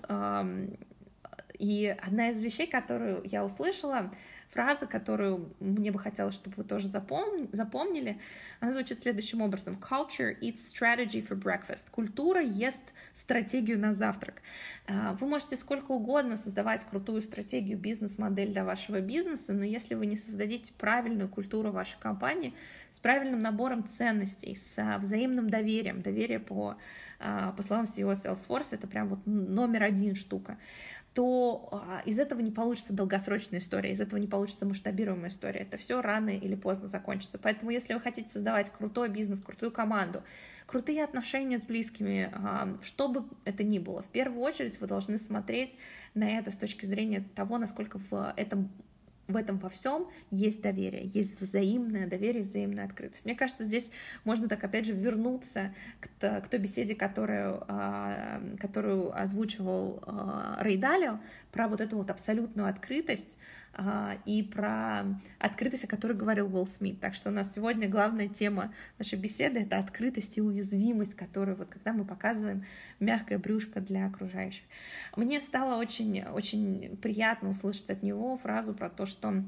И 1.60 1.98
одна 2.02 2.30
из 2.30 2.40
вещей, 2.40 2.66
которую 2.66 3.22
я 3.26 3.46
услышала, 3.46 4.12
фраза, 4.50 4.88
которую 4.88 5.54
мне 5.60 5.92
бы 5.92 6.00
хотелось, 6.00 6.36
чтобы 6.36 6.56
вы 6.58 6.64
тоже 6.64 6.88
запомнили, 6.88 8.20
она 8.60 8.72
звучит 8.72 9.02
следующим 9.02 9.42
образом. 9.42 9.78
Culture 9.80 10.38
eats 10.42 10.60
strategy 10.74 11.26
for 11.26 11.40
breakfast. 11.40 11.86
Культура 11.92 12.42
ест 12.42 12.82
стратегию 13.14 13.80
на 13.80 13.94
завтрак. 13.94 14.42
А, 14.88 15.14
вы 15.14 15.28
можете 15.28 15.58
сколько 15.58 15.92
угодно 15.92 16.38
создавать 16.38 16.84
крутую 16.84 17.22
стратегию, 17.22 17.78
бизнес-модель 17.78 18.52
для 18.52 18.64
вашего 18.64 19.02
бизнеса, 19.02 19.54
но 19.54 19.64
если 19.64 19.96
вы 19.96 20.06
не 20.06 20.16
создадите 20.16 20.74
правильную 20.74 21.30
культуру 21.30 21.72
вашей 21.72 22.00
компании 22.00 22.54
с 22.92 23.00
правильным 23.00 23.40
набором 23.40 23.88
ценностей, 23.88 24.56
с 24.56 24.98
взаимным 25.00 25.50
доверием, 25.50 26.02
доверие 26.02 26.40
по, 26.40 26.78
а, 27.20 27.52
по 27.52 27.62
словам 27.62 27.86
CEO 27.86 28.14
Salesforce, 28.14 28.70
это 28.72 28.88
прям 28.88 29.10
вот 29.10 29.20
номер 29.26 29.84
один 29.84 30.16
штука, 30.16 30.58
то 31.14 31.70
а, 31.72 32.02
из 32.06 32.20
этого 32.20 32.40
не 32.40 32.52
получится 32.52 32.94
долгосрочная 32.94 33.60
история, 33.60 33.92
из 33.92 34.02
этого 34.02 34.20
не 34.20 34.28
получится 34.28 34.66
масштабируемая 34.66 35.30
история. 35.30 35.62
Это 35.62 35.78
все 35.78 36.02
рано 36.02 36.30
или 36.30 36.56
поздно 36.56 36.88
закончится. 36.88 37.40
Поэтому, 37.40 37.72
если 37.72 37.94
вы 37.94 38.00
хотите 38.00 38.30
создавать 38.30 38.72
крутой 38.72 39.10
бизнес, 39.10 39.42
крутую 39.42 39.72
команду, 39.72 40.22
крутые 40.66 41.04
отношения 41.04 41.58
с 41.58 41.64
близкими, 41.64 42.30
а, 42.32 42.78
что 42.84 43.08
бы 43.08 43.26
это 43.44 43.64
ни 43.64 43.80
было, 43.80 44.04
в 44.04 44.08
первую 44.08 44.42
очередь 44.42 44.80
вы 44.80 44.88
должны 44.88 45.18
смотреть 45.18 45.76
на 46.14 46.30
это 46.30 46.52
с 46.52 46.58
точки 46.58 46.86
зрения 46.86 47.26
того, 47.36 47.58
насколько 47.58 48.00
в 48.10 48.34
этом 48.38 48.70
в 49.30 49.36
этом 49.38 49.58
во 49.60 49.70
всем 49.70 50.08
есть 50.32 50.62
доверие, 50.62 51.10
есть 51.14 51.40
взаимное 51.40 52.08
доверие, 52.08 52.44
взаимная 52.44 52.86
открытость. 52.86 53.26
Мне 53.26 53.36
кажется, 53.36 53.64
здесь 53.64 53.90
можно 54.24 54.50
так 54.50 54.64
опять 54.64 54.86
же 54.86 54.94
вернуться 54.94 55.74
к, 56.00 56.42
той 56.50 56.60
беседе, 56.60 56.96
которую, 56.96 57.64
а, 57.68 58.42
которую 58.60 59.18
озвучивал 59.18 60.04
а, 60.06 60.60
Рей 60.62 60.78
Далио, 60.78 61.20
про 61.52 61.68
вот 61.68 61.80
эту 61.80 61.98
вот 61.98 62.10
абсолютную 62.10 62.68
открытость, 62.68 63.38
и 64.26 64.44
про 64.44 65.06
открытость, 65.38 65.86
о 65.86 65.88
которой 65.88 66.14
говорил 66.14 66.54
Уилл 66.54 66.68
Смит. 66.68 67.00
Так 67.00 67.16
что 67.16 67.30
у 67.30 67.32
нас 67.32 67.54
сегодня 67.54 67.88
главная 67.88 68.28
тема 68.28 68.74
нашей 68.98 69.18
беседы— 69.18 69.60
это 69.62 69.78
открытость 69.78 70.38
и 70.38 70.42
уязвимость, 70.42 71.16
которую 71.16 71.56
вот 71.56 71.70
когда 71.70 71.94
мы 71.94 72.04
показываем 72.04 72.66
мягкое 73.00 73.38
брюшко 73.38 73.80
для 73.80 74.08
окружающих. 74.08 74.64
Мне 75.16 75.40
стало 75.40 75.80
очень, 75.80 76.24
очень 76.24 76.98
приятно 77.02 77.50
услышать 77.50 77.90
от 77.90 78.04
него 78.04 78.38
фразу 78.38 78.74
про 78.74 78.90
то, 78.90 79.06
что 79.06 79.44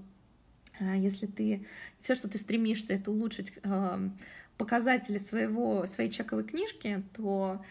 если 0.79 1.27
ты 1.27 1.65
все, 2.01 2.15
что 2.15 2.29
ты 2.29 2.37
стремишься, 2.37 2.93
это 2.93 3.11
улучшить 3.11 3.53
показатели 4.57 5.17
своего, 5.17 5.87
своей 5.87 6.09
чековой 6.09 6.43
книжки, 6.43 7.03
то 7.15 7.63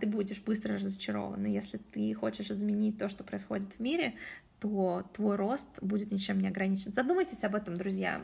ты 0.00 0.06
будешь 0.06 0.40
быстро 0.40 0.76
разочарован. 0.76 1.44
И 1.44 1.52
если 1.52 1.78
ты 1.78 2.14
хочешь 2.14 2.50
изменить 2.50 2.98
то, 2.98 3.08
что 3.08 3.24
происходит 3.24 3.72
в 3.74 3.80
мире, 3.80 4.14
то 4.60 5.04
твой 5.12 5.36
рост 5.36 5.68
будет 5.82 6.10
ничем 6.10 6.40
не 6.40 6.48
ограничен. 6.48 6.92
Задумайтесь 6.92 7.44
об 7.44 7.54
этом, 7.54 7.76
друзья. 7.76 8.22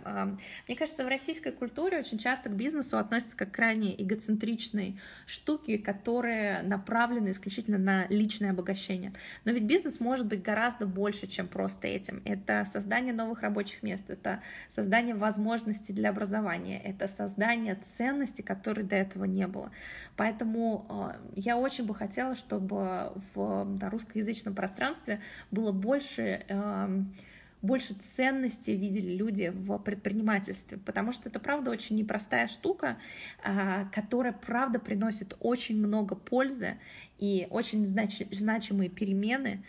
Мне 0.66 0.76
кажется, 0.76 1.04
в 1.04 1.08
российской 1.08 1.52
культуре 1.52 1.98
очень 1.98 2.18
часто 2.18 2.48
к 2.48 2.54
бизнесу 2.54 2.96
относятся 2.96 3.36
как 3.36 3.52
крайне 3.52 4.00
эгоцентричные 4.02 4.98
штуки, 5.26 5.76
которые 5.76 6.62
направлены 6.62 7.32
исключительно 7.32 7.78
на 7.78 8.06
личное 8.08 8.50
обогащение. 8.50 9.12
Но 9.44 9.52
ведь 9.52 9.64
бизнес 9.64 10.00
может 10.00 10.26
быть 10.26 10.42
гораздо 10.42 10.86
больше, 10.86 11.26
чем 11.26 11.48
просто 11.48 11.86
этим. 11.86 12.22
Это 12.24 12.66
создание 12.70 13.12
новых 13.12 13.42
рабочих 13.42 13.82
мест, 13.82 14.08
это 14.08 14.42
создание 14.74 15.14
возможностей 15.14 15.92
для 15.92 16.10
образования, 16.10 16.80
это 16.80 17.08
создание 17.08 17.78
ценностей, 17.96 18.42
которой 18.42 18.84
до 18.84 18.96
этого 18.96 19.24
не 19.24 19.46
было. 19.46 19.70
Поэтому 20.16 20.86
а, 20.88 21.16
я 21.34 21.58
очень 21.58 21.84
бы 21.84 21.94
хотела, 21.94 22.34
чтобы 22.34 23.12
в 23.34 23.78
русскоязычном 23.90 24.54
пространстве 24.54 25.20
было 25.50 25.72
больше 25.72 26.21
больше, 26.22 26.44
эм, 26.48 27.14
больше 27.60 27.94
ценности 28.16 28.72
видели 28.72 29.14
люди 29.14 29.52
в 29.54 29.78
предпринимательстве, 29.78 30.78
потому 30.78 31.12
что 31.12 31.28
это, 31.28 31.38
правда, 31.38 31.70
очень 31.70 31.96
непростая 31.96 32.48
штука, 32.48 32.98
а, 33.44 33.84
которая, 33.94 34.32
правда, 34.32 34.80
приносит 34.80 35.36
очень 35.38 35.78
много 35.78 36.16
пользы 36.16 36.78
и 37.18 37.46
очень 37.50 37.86
значимые 37.86 38.90
перемены 38.90 39.62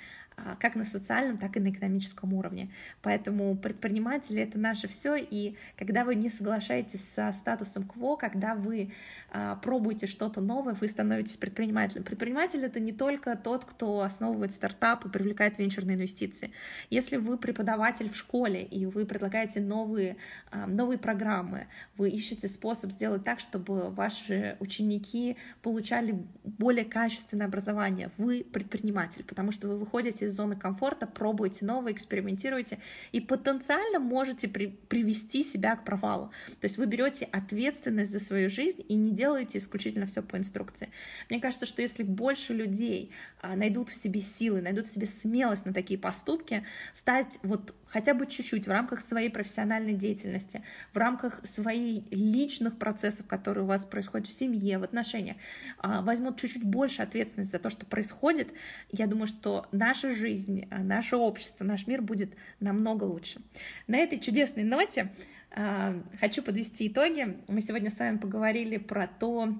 как 0.59 0.75
на 0.75 0.83
социальном, 0.83 1.37
так 1.37 1.57
и 1.57 1.59
на 1.59 1.69
экономическом 1.69 2.33
уровне. 2.33 2.69
Поэтому 3.01 3.55
предприниматели— 3.55 4.41
это 4.43 4.57
наше 4.57 4.87
все, 4.87 5.15
и 5.15 5.55
когда 5.77 6.03
вы 6.03 6.15
не 6.15 6.29
соглашаетесь 6.29 7.03
со 7.15 7.31
статусом 7.33 7.83
КВО, 7.83 8.15
когда 8.15 8.55
вы 8.55 8.91
а, 9.31 9.55
пробуете 9.55 10.07
что-то 10.07 10.41
новое, 10.41 10.73
вы 10.73 10.87
становитесь 10.87 11.37
предпринимателем. 11.37 12.03
Предприниматель— 12.03 12.63
это 12.65 12.79
не 12.79 12.91
только 12.91 13.35
тот, 13.35 13.65
кто 13.65 14.01
основывает 14.01 14.51
стартап 14.51 15.05
и 15.05 15.09
привлекает 15.09 15.57
венчурные 15.57 15.95
инвестиции. 15.95 16.51
Если 16.89 17.17
вы 17.17 17.37
преподаватель 17.37 18.09
в 18.09 18.15
школе, 18.15 18.63
и 18.63 18.85
вы 18.85 19.05
предлагаете 19.05 19.59
новые, 19.59 20.17
а, 20.51 20.67
новые 20.67 20.97
программы, 20.97 21.67
вы 21.97 22.09
ищете 22.09 22.47
способ 22.47 22.91
сделать 22.91 23.23
так, 23.23 23.39
чтобы 23.39 23.89
ваши 23.89 24.57
ученики 24.59 25.37
получали 25.61 26.15
более 26.43 26.85
качественное 26.85 27.47
образование, 27.47 28.11
вы 28.17 28.43
предприниматель, 28.43 29.23
потому 29.23 29.51
что 29.51 29.67
вы 29.67 29.77
выходите 29.77 30.22
выходите 30.23 30.25
из 30.25 30.35
зоны 30.35 30.55
комфорта, 30.55 31.07
пробуйте 31.07 31.65
новое, 31.65 31.93
экспериментируйте 31.93 32.79
и 33.11 33.19
потенциально 33.19 33.99
можете 33.99 34.47
при, 34.47 34.67
привести 34.67 35.43
себя 35.43 35.75
к 35.75 35.83
провалу. 35.83 36.31
То 36.59 36.65
есть 36.65 36.77
вы 36.77 36.85
берете 36.85 37.25
ответственность 37.25 38.11
за 38.11 38.19
свою 38.19 38.49
жизнь 38.49 38.83
и 38.87 38.95
не 38.95 39.11
делаете 39.11 39.57
исключительно 39.57 40.05
все 40.05 40.21
по 40.21 40.37
инструкции. 40.37 40.89
Мне 41.29 41.39
кажется, 41.39 41.65
что 41.65 41.81
если 41.81 42.03
больше 42.03 42.53
людей 42.53 43.11
а, 43.41 43.55
найдут 43.55 43.89
в 43.89 43.95
себе 43.95 44.21
силы, 44.21 44.61
найдут 44.61 44.87
в 44.87 44.93
себе 44.93 45.05
смелость 45.05 45.65
на 45.65 45.73
такие 45.73 45.99
поступки, 45.99 46.63
стать 46.93 47.39
вот 47.43 47.73
хотя 47.93 48.13
бы 48.13 48.25
чуть-чуть 48.25 48.65
в 48.65 48.71
рамках 48.71 49.01
своей 49.01 49.29
профессиональной 49.29 49.93
деятельности, 49.93 50.63
в 50.93 50.97
рамках 50.97 51.45
своих 51.45 52.03
личных 52.11 52.77
процессов, 52.77 53.27
которые 53.27 53.63
у 53.63 53.67
вас 53.67 53.85
происходят 53.85 54.27
в 54.27 54.33
семье, 54.33 54.79
в 54.79 54.83
отношениях, 54.83 55.37
а, 55.77 56.01
возьмут 56.01 56.39
чуть-чуть 56.39 56.63
больше 56.63 57.03
ответственность 57.03 57.51
за 57.51 57.59
то, 57.59 57.69
что 57.69 57.85
происходит, 57.85 58.47
я 58.91 59.05
думаю, 59.07 59.27
что 59.27 59.67
наша 59.71 60.12
жизнь, 60.13 60.67
а, 60.69 60.79
наше 60.79 61.15
общество, 61.15 61.63
наш 61.63 61.87
мир 61.87 62.01
будет 62.01 62.33
намного 62.59 63.03
лучше. 63.03 63.41
На 63.87 63.97
этой 63.97 64.19
чудесной 64.19 64.63
ноте 64.63 65.11
а, 65.51 66.01
хочу 66.19 66.41
подвести 66.41 66.87
итоги. 66.87 67.37
Мы 67.47 67.61
сегодня 67.61 67.91
с 67.91 67.99
вами 67.99 68.17
поговорили 68.17 68.77
про 68.77 69.07
то, 69.07 69.53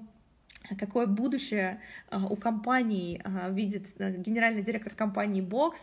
какое 0.78 1.06
будущее 1.06 1.80
у 2.10 2.36
компании 2.36 3.22
видит 3.52 3.86
э, 3.98 4.16
генеральный 4.16 4.62
директор 4.62 4.94
компании 4.94 5.42
Box, 5.42 5.74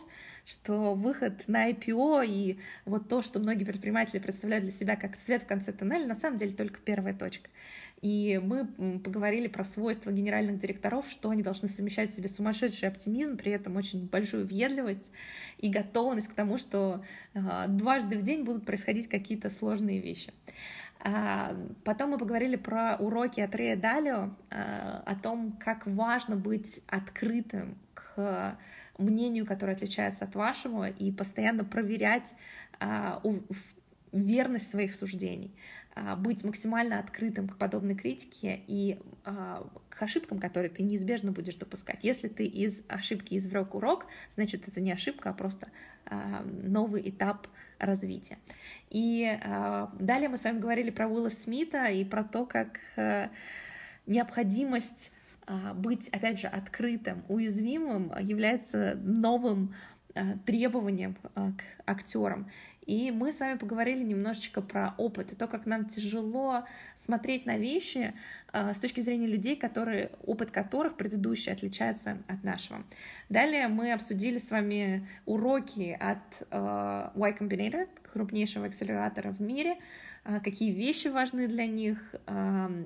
что 0.44 0.94
выход 0.94 1.46
на 1.46 1.70
IPO 1.70 2.26
и 2.26 2.58
вот 2.84 3.08
то, 3.08 3.22
что 3.22 3.38
многие 3.38 3.64
предприниматели 3.64 4.18
представляют 4.18 4.64
для 4.64 4.72
себя 4.72 4.96
как 4.96 5.16
свет 5.16 5.44
в 5.44 5.46
конце 5.46 5.72
тоннеля, 5.72 6.06
на 6.06 6.16
самом 6.16 6.38
деле 6.38 6.52
только 6.52 6.80
первая 6.80 7.14
точка. 7.14 7.48
И 8.02 8.40
мы 8.42 8.66
поговорили 8.98 9.46
про 9.46 9.64
свойства 9.64 10.10
генеральных 10.10 10.58
директоров, 10.58 11.08
что 11.08 11.30
они 11.30 11.44
должны 11.44 11.68
совмещать 11.68 12.10
в 12.10 12.16
себе 12.16 12.28
сумасшедший 12.28 12.88
оптимизм, 12.88 13.36
при 13.36 13.52
этом 13.52 13.76
очень 13.76 14.08
большую 14.08 14.44
въедливость 14.44 15.12
и 15.58 15.68
готовность 15.68 16.26
к 16.26 16.34
тому, 16.34 16.58
что 16.58 17.04
а, 17.32 17.68
дважды 17.68 18.18
в 18.18 18.22
день 18.22 18.42
будут 18.42 18.66
происходить 18.66 19.08
какие-то 19.08 19.50
сложные 19.50 20.00
вещи. 20.00 20.32
А, 20.98 21.56
потом 21.84 22.10
мы 22.10 22.18
поговорили 22.18 22.56
про 22.56 22.96
уроки 22.96 23.40
от 23.40 23.54
Рея 23.54 23.76
Далио, 23.76 24.30
а, 24.50 25.04
о 25.06 25.14
том, 25.14 25.52
как 25.52 25.86
важно 25.86 26.34
быть 26.34 26.80
открытым 26.88 27.78
к 27.94 28.58
мнению, 28.98 29.46
которое 29.46 29.74
отличается 29.74 30.24
от 30.24 30.34
вашего, 30.34 30.88
и 30.88 31.12
постоянно 31.12 31.64
проверять 31.64 32.34
верность 34.12 34.70
своих 34.70 34.94
суждений, 34.94 35.54
быть 36.16 36.42
максимально 36.42 36.98
открытым 36.98 37.48
к 37.48 37.58
подобной 37.58 37.94
критике 37.94 38.62
и 38.66 38.98
а, 39.24 39.66
к 39.90 40.02
ошибкам, 40.02 40.38
которые 40.38 40.70
ты 40.70 40.82
неизбежно 40.82 41.32
будешь 41.32 41.56
допускать. 41.56 41.98
Если 42.02 42.28
ты 42.28 42.46
из 42.46 42.82
ошибки 42.88 43.36
извлек 43.36 43.74
урок, 43.74 44.06
значит 44.34 44.68
это 44.68 44.80
не 44.80 44.92
ошибка, 44.92 45.30
а 45.30 45.32
просто 45.34 45.68
а, 46.06 46.42
новый 46.62 47.08
этап 47.08 47.46
развития. 47.78 48.38
И 48.88 49.38
а, 49.44 49.92
далее 49.98 50.28
мы 50.28 50.38
с 50.38 50.44
вами 50.44 50.60
говорили 50.60 50.90
про 50.90 51.08
Уилла 51.08 51.28
Смита 51.28 51.86
и 51.86 52.04
про 52.04 52.24
то, 52.24 52.46
как 52.46 52.80
а, 52.96 53.30
необходимость 54.06 55.12
а, 55.46 55.74
быть, 55.74 56.08
опять 56.08 56.40
же, 56.40 56.46
открытым, 56.46 57.24
уязвимым 57.28 58.12
является 58.18 58.98
новым 59.02 59.74
а, 60.14 60.38
требованием 60.46 61.16
а, 61.34 61.52
к 61.52 61.62
актерам. 61.86 62.50
И 62.86 63.10
мы 63.10 63.32
с 63.32 63.40
вами 63.40 63.58
поговорили 63.58 64.02
немножечко 64.02 64.60
про 64.60 64.94
опыт 64.98 65.32
и 65.32 65.36
то, 65.36 65.46
как 65.46 65.66
нам 65.66 65.86
тяжело 65.86 66.64
смотреть 66.96 67.46
на 67.46 67.56
вещи 67.56 68.14
с 68.52 68.78
точки 68.78 69.00
зрения 69.00 69.26
людей, 69.26 69.56
которые, 69.56 70.10
опыт 70.24 70.50
которых 70.50 70.96
предыдущий 70.96 71.52
отличается 71.52 72.18
от 72.28 72.42
нашего. 72.44 72.84
Далее 73.28 73.68
мы 73.68 73.92
обсудили 73.92 74.38
с 74.38 74.50
вами 74.50 75.08
уроки 75.26 75.96
от 75.98 76.18
Y 76.50 77.36
Combinator, 77.38 77.88
крупнейшего 78.12 78.66
акселератора 78.66 79.30
в 79.30 79.40
мире, 79.40 79.76
а, 79.76 79.78
какие 80.44 80.70
вещи 80.70 81.08
важны 81.08 81.48
для 81.48 81.66
них 81.66 82.14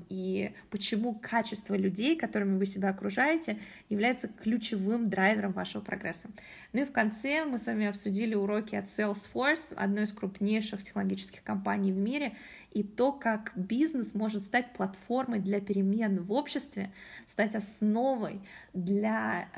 и 0.08 0.52
почему 0.70 1.14
качество 1.14 1.74
людей, 1.74 2.16
которыми 2.16 2.56
вы 2.56 2.66
себя 2.66 2.88
окружаете, 2.88 3.58
является 3.88 4.28
ключевым 4.28 5.10
драйвером 5.10 5.52
вашего 5.52 5.82
прогресса. 5.82 6.28
Ну 6.72 6.82
и 6.82 6.84
в 6.84 6.92
конце 6.92 7.44
мы 7.44 7.58
с 7.58 7.66
вами 7.66 7.86
обсудили 7.86 8.34
уроки 8.34 8.74
от 8.74 8.86
Salesforce, 8.86 9.74
одной 9.74 10.04
из 10.04 10.12
крупнейших 10.12 10.82
технологических 10.82 11.42
компаний 11.42 11.92
в 11.92 11.98
мире, 11.98 12.36
и 12.72 12.82
то, 12.82 13.12
как 13.12 13.52
бизнес 13.54 14.14
может 14.14 14.42
стать 14.42 14.72
платформой 14.72 15.40
для 15.40 15.60
перемен 15.60 16.22
в 16.22 16.32
обществе, 16.32 16.90
стать 17.28 17.54
основой 17.54 18.40
для 18.72 19.48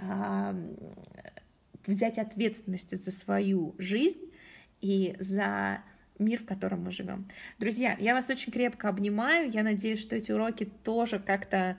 взять 1.87 2.19
ответственности 2.19 2.97
за 2.97 3.13
свою 3.13 3.75
жизнь 3.79 4.33
и 4.81 5.17
за 5.21 5.83
мир, 6.19 6.41
в 6.43 6.47
котором 6.47 6.85
мы 6.85 6.91
живем. 6.91 7.29
Друзья, 7.59 7.97
я 7.99 8.15
вас 8.15 8.31
очень 8.31 8.53
крепко 8.53 8.89
обнимаю. 8.89 9.51
Я 9.51 9.63
надеюсь, 9.63 10.01
что 10.01 10.17
эти 10.17 10.33
уроки 10.33 10.69
тоже 10.85 11.19
как-то 11.19 11.77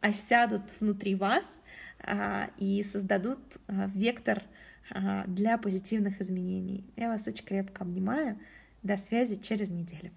осядут 0.00 0.62
внутри 0.80 1.14
вас 1.14 1.60
а, 2.00 2.50
и 2.58 2.82
создадут 2.84 3.38
а, 3.68 3.90
вектор 3.94 4.42
а, 4.90 5.24
для 5.26 5.58
позитивных 5.58 6.20
изменений. 6.20 6.84
Я 6.96 7.08
вас 7.08 7.26
очень 7.26 7.44
крепко 7.44 7.84
обнимаю. 7.84 8.38
До 8.82 8.96
связи 8.96 9.36
через 9.36 9.68
неделю. 9.68 10.10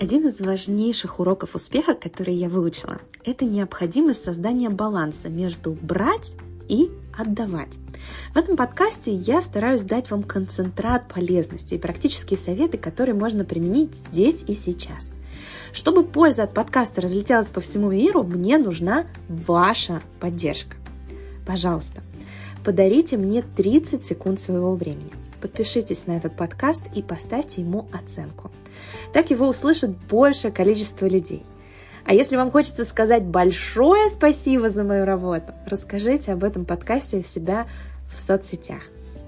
Один 0.00 0.28
из 0.28 0.40
важнейших 0.40 1.20
уроков 1.20 1.54
успеха, 1.54 1.94
который 1.94 2.34
я 2.34 2.48
выучила, 2.48 3.00
это 3.24 3.44
необходимость 3.44 4.24
создания 4.24 4.70
баланса 4.70 5.28
между 5.28 5.72
брать 5.72 6.34
и 6.68 6.88
отдавать. 7.16 7.76
В 8.32 8.36
этом 8.36 8.56
подкасте 8.56 9.12
я 9.12 9.40
стараюсь 9.40 9.82
дать 9.82 10.10
вам 10.10 10.22
концентрат 10.22 11.08
полезности 11.08 11.74
и 11.74 11.78
практические 11.78 12.38
советы, 12.38 12.78
которые 12.78 13.14
можно 13.14 13.44
применить 13.44 13.94
здесь 13.94 14.44
и 14.46 14.54
сейчас. 14.54 15.12
Чтобы 15.72 16.04
польза 16.04 16.44
от 16.44 16.54
подкаста 16.54 17.00
разлетелась 17.00 17.48
по 17.48 17.60
всему 17.60 17.90
миру, 17.90 18.22
мне 18.22 18.58
нужна 18.58 19.06
ваша 19.28 20.02
поддержка. 20.20 20.76
Пожалуйста, 21.46 22.02
подарите 22.64 23.16
мне 23.16 23.42
30 23.42 24.04
секунд 24.04 24.40
своего 24.40 24.74
времени. 24.74 25.12
Подпишитесь 25.40 26.06
на 26.06 26.16
этот 26.16 26.36
подкаст 26.36 26.84
и 26.94 27.02
поставьте 27.02 27.60
ему 27.62 27.88
оценку. 27.92 28.50
Так 29.12 29.30
его 29.30 29.48
услышит 29.48 29.90
большее 30.08 30.52
количество 30.52 31.06
людей– 31.06 31.44
а 32.08 32.14
если 32.14 32.36
вам 32.36 32.50
хочется 32.50 32.86
сказать 32.86 33.22
большое 33.22 34.08
спасибо 34.08 34.70
за 34.70 34.82
мою 34.82 35.04
работу, 35.04 35.52
расскажите 35.66 36.32
об 36.32 36.42
этом 36.42 36.64
подкасте 36.64 37.22
себя 37.22 37.66
в 38.10 38.18
соцсетях. 38.18 38.80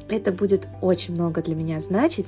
Это 0.09 0.33
будет 0.33 0.66
очень 0.81 1.12
много 1.12 1.43
для 1.43 1.55
меня 1.55 1.83
значить 1.83 2.27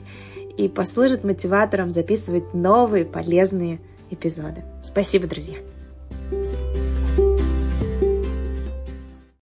и 0.58 0.68
послужит 0.68 1.24
мотиватором 1.24 1.88
записывать 1.88 2.52
новые 2.52 3.06
полезные 3.06 3.80
эпизоды. 4.10 4.62
Спасибо, 4.84 5.26
друзья! 5.26 5.56